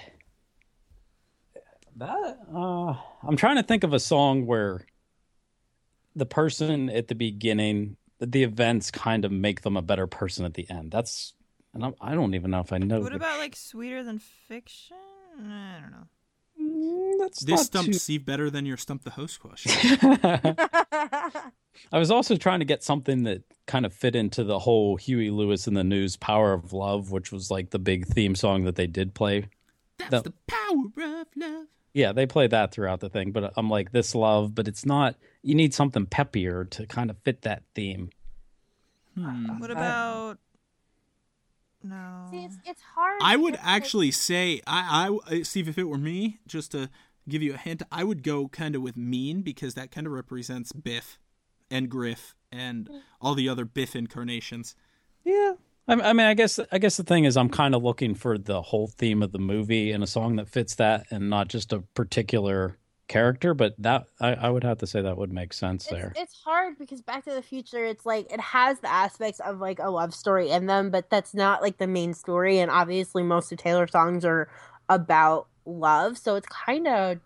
[1.96, 2.94] That uh
[3.26, 4.84] I'm trying to think of a song where
[6.16, 10.54] the person at the beginning the events kind of make them a better person at
[10.54, 10.90] the end.
[10.90, 11.34] That's
[11.72, 13.00] and I'm, I don't even know if I know.
[13.00, 14.96] What the- about like sweeter than fiction?
[15.38, 16.08] I don't know.
[16.60, 19.70] Mm, that's This not stumped too- Steve better than your Stump the Host question.
[20.92, 25.30] I was also trying to get something that kind of fit into the whole Huey
[25.30, 28.74] Lewis and the News "Power of Love," which was like the big theme song that
[28.74, 29.44] they did play.
[29.98, 30.20] That's No.
[30.22, 31.66] the power of love.
[31.94, 35.16] Yeah, they play that throughout the thing, but I'm like this love, but it's not.
[35.42, 38.10] You need something peppier to kind of fit that theme.
[39.14, 39.58] Hmm.
[39.58, 40.38] What about
[41.82, 42.28] no?
[42.30, 43.20] See, it's, it's hard.
[43.22, 46.90] I would because- actually say, I, I, Steve, if it were me, just to
[47.28, 50.12] give you a hint, I would go kind of with Mean because that kind of
[50.12, 51.18] represents Biff
[51.70, 52.88] and Griff and
[53.20, 54.74] all the other Biff incarnations.
[55.24, 55.54] Yeah,
[55.88, 58.36] I, I mean, I guess I guess the thing is, I'm kind of looking for
[58.38, 61.72] the whole theme of the movie and a song that fits that, and not just
[61.72, 62.78] a particular
[63.08, 63.54] character.
[63.54, 66.12] But that I, I would have to say that would make sense there.
[66.14, 69.58] It's, it's hard because Back to the Future, it's like it has the aspects of
[69.60, 72.58] like a love story in them, but that's not like the main story.
[72.58, 74.48] And obviously, most of Taylor's songs are
[74.88, 77.18] about love, so it's kind of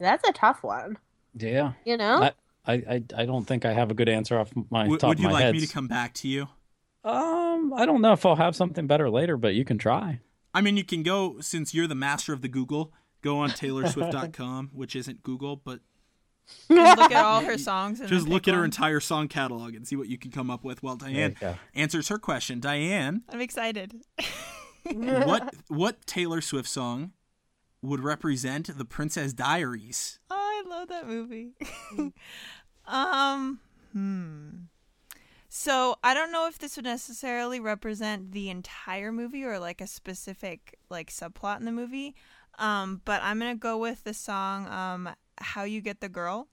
[0.00, 0.98] that's a tough one,
[1.34, 2.22] Yeah, you know.
[2.22, 2.32] I,
[2.66, 5.18] I, I, I don't think I have a good answer off my Would, top would
[5.20, 5.54] you of my like head.
[5.54, 6.48] me to come back to you?
[7.04, 10.20] Um, I don't know if I'll have something better later, but you can try.
[10.54, 12.92] I mean, you can go, since you're the master of the Google,
[13.22, 15.80] go on TaylorSwift.com, which isn't Google, but
[16.68, 18.00] And look at all her songs.
[18.00, 18.66] And just look pick at her one.
[18.66, 21.56] entire song catalog and see what you can come up with while Diane There you
[21.56, 21.60] go.
[21.74, 22.60] answers her question.
[22.60, 23.94] Diane, I'm excited.
[24.92, 27.12] what what Taylor Swift song
[27.82, 30.18] would represent the Princess Diaries?
[30.30, 31.52] Oh, I love that movie.
[32.86, 33.60] um,
[33.92, 34.48] hmm.
[35.56, 39.86] So I don't know if this would necessarily represent the entire movie or like a
[39.86, 42.16] specific like subplot in the movie.
[42.58, 46.48] Um, but I'm gonna go with the song um, "How You Get the Girl"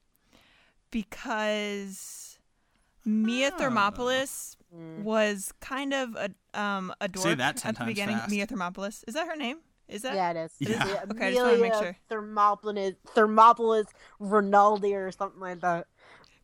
[0.92, 2.38] because
[3.04, 3.58] Mia Oh.
[3.58, 5.02] Thermopolis Mm.
[5.04, 8.18] was kind of a um a dork Say that 10 at the beginning.
[8.20, 8.30] fast.
[8.30, 9.58] Mia Thermopolis is that her name?
[9.88, 10.54] Is that Yeah, it is.
[10.60, 10.70] Yeah.
[11.02, 11.98] It's Okay, I just wanna make sure.
[12.10, 13.88] Thermopolis, Thermopolis
[14.22, 15.88] Renaldi or something like that.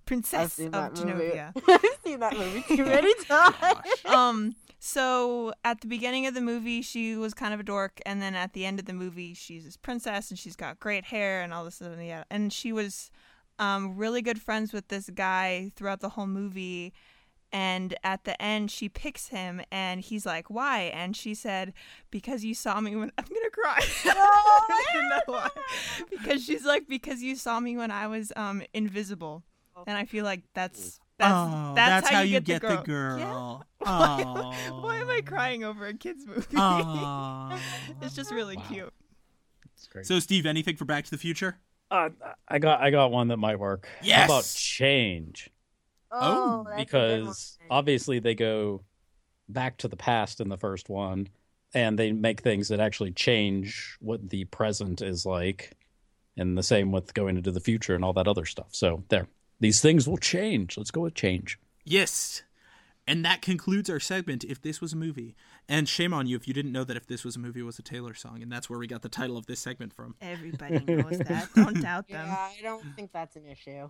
[0.07, 0.71] Princess of.
[0.71, 1.51] Genovia?
[1.67, 3.77] I've seen that movie too many times.
[4.05, 8.21] Um so at the beginning of the movie she was kind of a dork and
[8.21, 11.41] then at the end of the movie she's this princess and she's got great hair
[11.41, 13.09] and all this and yeah and she was
[13.57, 16.93] um really good friends with this guy throughout the whole movie
[17.51, 21.73] and at the end she picks him and he's like why and she said
[22.11, 25.49] because you saw me when i'm gonna cry I don't know why.
[26.11, 29.43] because she's like because you saw me when i was um invisible
[29.85, 33.17] and i feel like that's that's oh, that's, how, you get, the the girl.
[33.17, 33.25] Yeah.
[33.25, 33.65] girl.
[33.79, 34.23] Why,
[34.69, 34.81] Oh.
[34.81, 36.45] why am I crying over a kid's movie?
[36.55, 37.59] Oh.
[38.03, 38.63] it's just really Wow.
[38.67, 38.93] cute.
[40.03, 41.57] So, Steve, anything for Back to the Future?
[41.89, 42.09] Uh,
[42.47, 43.87] I got I got one that might work.
[44.03, 44.19] Yes!
[44.19, 45.49] How about change?
[46.11, 47.25] Oh, that's a good one.
[47.25, 48.83] because obviously they go
[49.49, 51.29] back to the past in the first one
[51.73, 55.75] and they make things that actually change what the present is like
[56.37, 59.27] and the same with going into the future and all that other stuff so there
[59.59, 62.43] these things will change let's go with change Yes.
[63.07, 65.37] And that concludes our segment, If This Was a Movie.
[65.69, 67.79] And shame on you if you didn't know that If This Was a Movie was
[67.79, 68.41] a Taylor song.
[68.41, 70.15] And that's where we got the title of this segment from.
[70.21, 71.47] Everybody knows that.
[71.55, 72.27] Don't doubt them.
[72.27, 73.89] Yeah, I don't think that's an issue.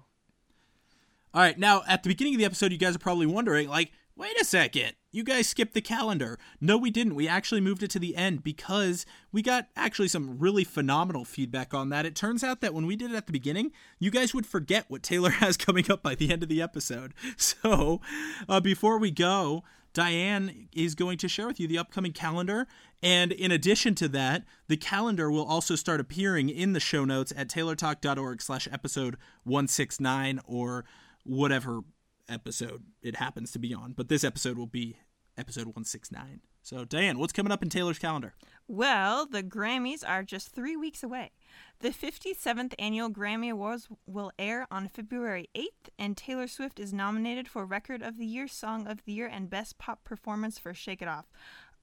[1.33, 3.91] All right, now at the beginning of the episode, you guys are probably wondering, like,
[4.17, 6.39] wait a second, you guys skipped the calendar.
[6.59, 7.15] No, we didn't.
[7.15, 11.73] We actually moved it to the end because we got actually some really phenomenal feedback
[11.73, 12.05] on that.
[12.05, 14.85] It turns out that when we did it at the beginning, you guys would forget
[14.87, 17.13] what Taylor has coming up by the end of the episode.
[17.37, 18.01] So
[18.49, 19.63] uh, before we go,
[19.93, 22.67] Diane is going to share with you the upcoming calendar.
[23.01, 27.31] And in addition to that, the calendar will also start appearing in the show notes
[27.35, 30.85] at taylortalk.org slash episode 169 or
[31.23, 31.81] whatever
[32.29, 33.93] episode it happens to be on.
[33.93, 34.97] But this episode will be
[35.37, 36.41] episode 169.
[36.61, 38.33] So, Diane, what's coming up in Taylor's calendar?
[38.67, 41.31] Well, the Grammys are just three weeks away.
[41.79, 47.47] The 57th annual Grammy Awards will air on February 8th, and Taylor Swift is nominated
[47.47, 51.01] for Record of the Year, Song of the Year, and Best Pop Performance for Shake
[51.01, 51.27] It Off.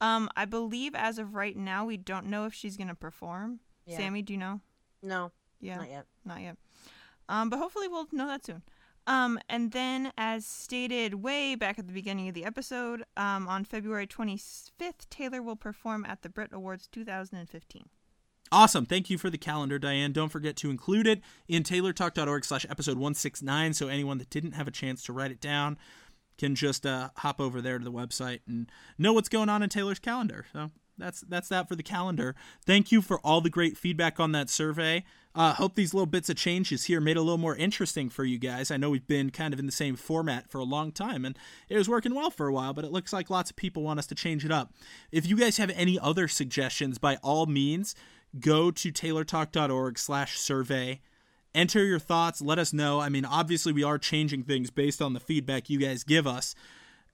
[0.03, 3.61] Um, I believe as of right now, we don't know if she's going to perform.
[3.87, 3.97] Yeah.
[3.97, 4.61] Sammy, do you know?
[5.03, 5.77] No, Yeah.
[5.77, 6.07] not yet.
[6.27, 6.57] Not yet.
[7.31, 8.63] Um, but hopefully we'll know that soon.
[9.07, 13.65] Um, and then, as stated way back at the beginning of the episode, um, on
[13.65, 17.89] February 25th, Taylor will perform at the Brit Awards 2015.
[18.51, 18.87] Awesome.
[18.87, 20.13] Thank you for the calendar, Diane.
[20.13, 24.69] Don't forget to include it in taylortalk.org slash episode 169 so anyone that didn't have
[24.69, 25.77] a chance to write it down
[26.39, 29.69] can just uh, hop over there to the website and know what's going on in
[29.69, 30.47] Taylor's calendar.
[30.53, 32.35] So that's that's that for the calendar.
[32.65, 35.05] Thank you for all the great feedback on that survey.
[35.35, 38.25] Uh, hope these little bits of changes here made it a little more interesting for
[38.25, 38.71] you guys.
[38.71, 41.37] I know we've been kind of in the same format for a long time, and
[41.69, 43.99] it was working well for a while, but it looks like lots of people want
[43.99, 44.73] us to change it up.
[45.11, 47.97] If you guys have any other suggestions, by all means,
[48.39, 51.01] go to taylortalk.org slash survey
[51.55, 55.13] enter your thoughts let us know i mean obviously we are changing things based on
[55.13, 56.57] the feedback you guys give us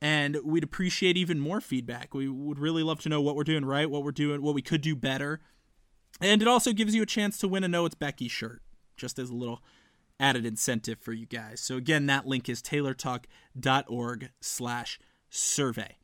[0.01, 2.15] and we'd appreciate even more feedback.
[2.15, 4.63] We would really love to know what we're doing right what we're doing what we
[4.63, 5.41] could do better.
[6.21, 8.63] And it also gives you a chance to win a no it's becky shirt
[8.97, 9.63] just as a little
[10.19, 11.61] added incentive for you guys.
[11.61, 14.99] So again that link is taylortalk.org slash
[15.29, 15.97] survey.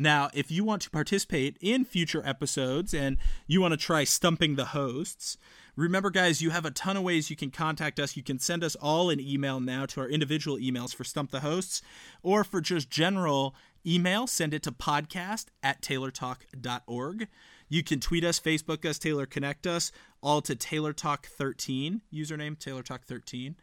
[0.00, 3.16] Now, if you want to participate in future episodes and
[3.48, 5.36] you want to try stumping the hosts,
[5.78, 8.16] remember, guys, you have a ton of ways you can contact us.
[8.16, 11.40] You can send us all an email now to our individual emails for Stump the
[11.40, 11.82] Hosts,
[12.22, 13.54] or for just general
[13.86, 17.28] email, send it to podcast at taylortalk.org.
[17.68, 23.54] You can tweet us, Facebook us, Taylor Connect us, all to TaylorTalk13, username TaylorTalk13.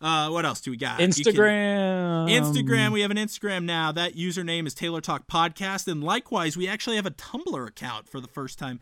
[0.00, 0.98] Uh, what else do we got?
[0.98, 2.92] You can- instagram Instagram.
[2.92, 3.92] We have an Instagram now.
[3.92, 5.88] That username is Taylor Talk Podcast.
[5.88, 8.80] And likewise, we actually have a Tumblr account for the first time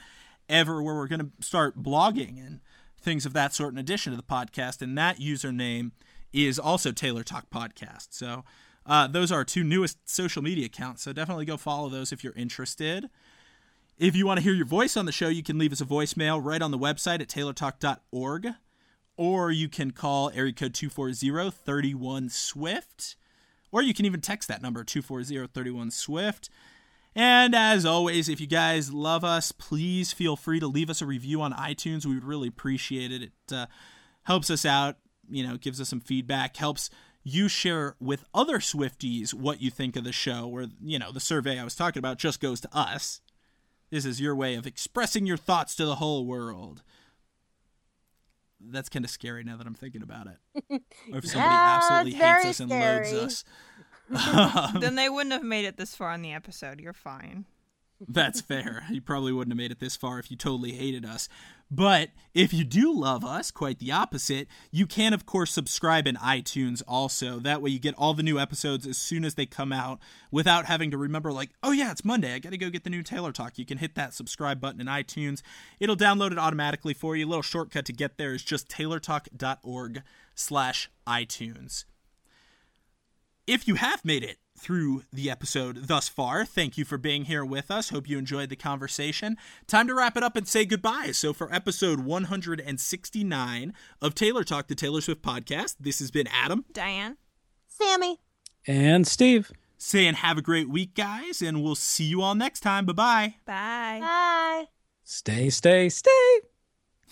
[0.48, 2.60] ever where we're going to start blogging and
[3.00, 4.82] things of that sort in addition to the podcast.
[4.82, 5.92] And that username
[6.32, 8.08] is also Taylor Talk Podcast.
[8.10, 8.44] So
[8.86, 11.02] uh, those are our two newest social media accounts.
[11.02, 13.08] So definitely go follow those if you're interested.
[13.98, 15.84] If you want to hear your voice on the show, you can leave us a
[15.84, 18.48] voicemail right on the website at taylortalk.org
[19.16, 23.16] or you can call area code 240-31 swift
[23.70, 26.48] or you can even text that number 240-31 swift
[27.18, 31.06] And as always, if you guys love us, please feel free to leave us a
[31.06, 32.06] review on iTunes.
[32.06, 33.22] We would really appreciate it.
[33.24, 33.66] It uh,
[34.22, 34.98] helps us out,
[35.28, 36.90] you know, gives us some feedback, helps
[37.24, 41.18] you share with other Swifties what you think of the show, where, you know, the
[41.18, 43.20] survey I was talking about just goes to us.
[43.90, 46.84] This is your way of expressing your thoughts to the whole world.
[48.60, 50.36] That's kind of scary now that I'm thinking about it.
[51.12, 53.10] Or if somebody Yeah, absolutely hates us and scary.
[53.22, 53.44] us.
[54.80, 56.80] then they wouldn't have made it this far in the episode.
[56.80, 57.44] You're fine.
[58.06, 58.84] That's fair.
[58.90, 61.28] You probably wouldn't have made it this far if you totally hated us.
[61.70, 66.14] But if you do love us, quite the opposite, you can, of course, subscribe in
[66.14, 67.40] iTunes also.
[67.40, 69.98] That way you get all the new episodes as soon as they come out
[70.30, 72.32] without having to remember, like, oh, yeah, it's Monday.
[72.32, 73.58] I got to go get the new Taylor Talk.
[73.58, 75.42] You can hit that subscribe button in iTunes.
[75.80, 77.26] It'll download it automatically for you.
[77.26, 80.02] A little shortcut to get there is just taylortalk.org
[80.36, 81.84] slash iTunes
[83.48, 87.44] if you have made it through the episode thus far, thank you for being here
[87.44, 87.90] with us.
[87.90, 89.36] Hope you enjoyed the conversation.
[89.66, 91.12] Time to wrap it up and say goodbye.
[91.12, 93.72] So, for episode 169
[94.02, 97.16] of Taylor Talk, the Taylor Swift podcast, this has been Adam Diane?
[97.68, 98.18] Sammy.
[98.66, 99.50] And Steve.
[99.78, 102.84] saying, Have a great week, guys, and we'll see you all next time.
[102.86, 103.34] Bye Bye.
[103.46, 103.98] Bye.
[104.00, 104.64] Bye.
[105.04, 106.40] Stay, stay, stay.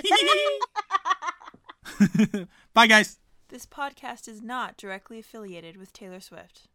[0.11, 0.59] bye.
[2.75, 3.19] Bye, guys.
[3.57, 6.69] This podcast is not directly affiliated with Taylor Swift.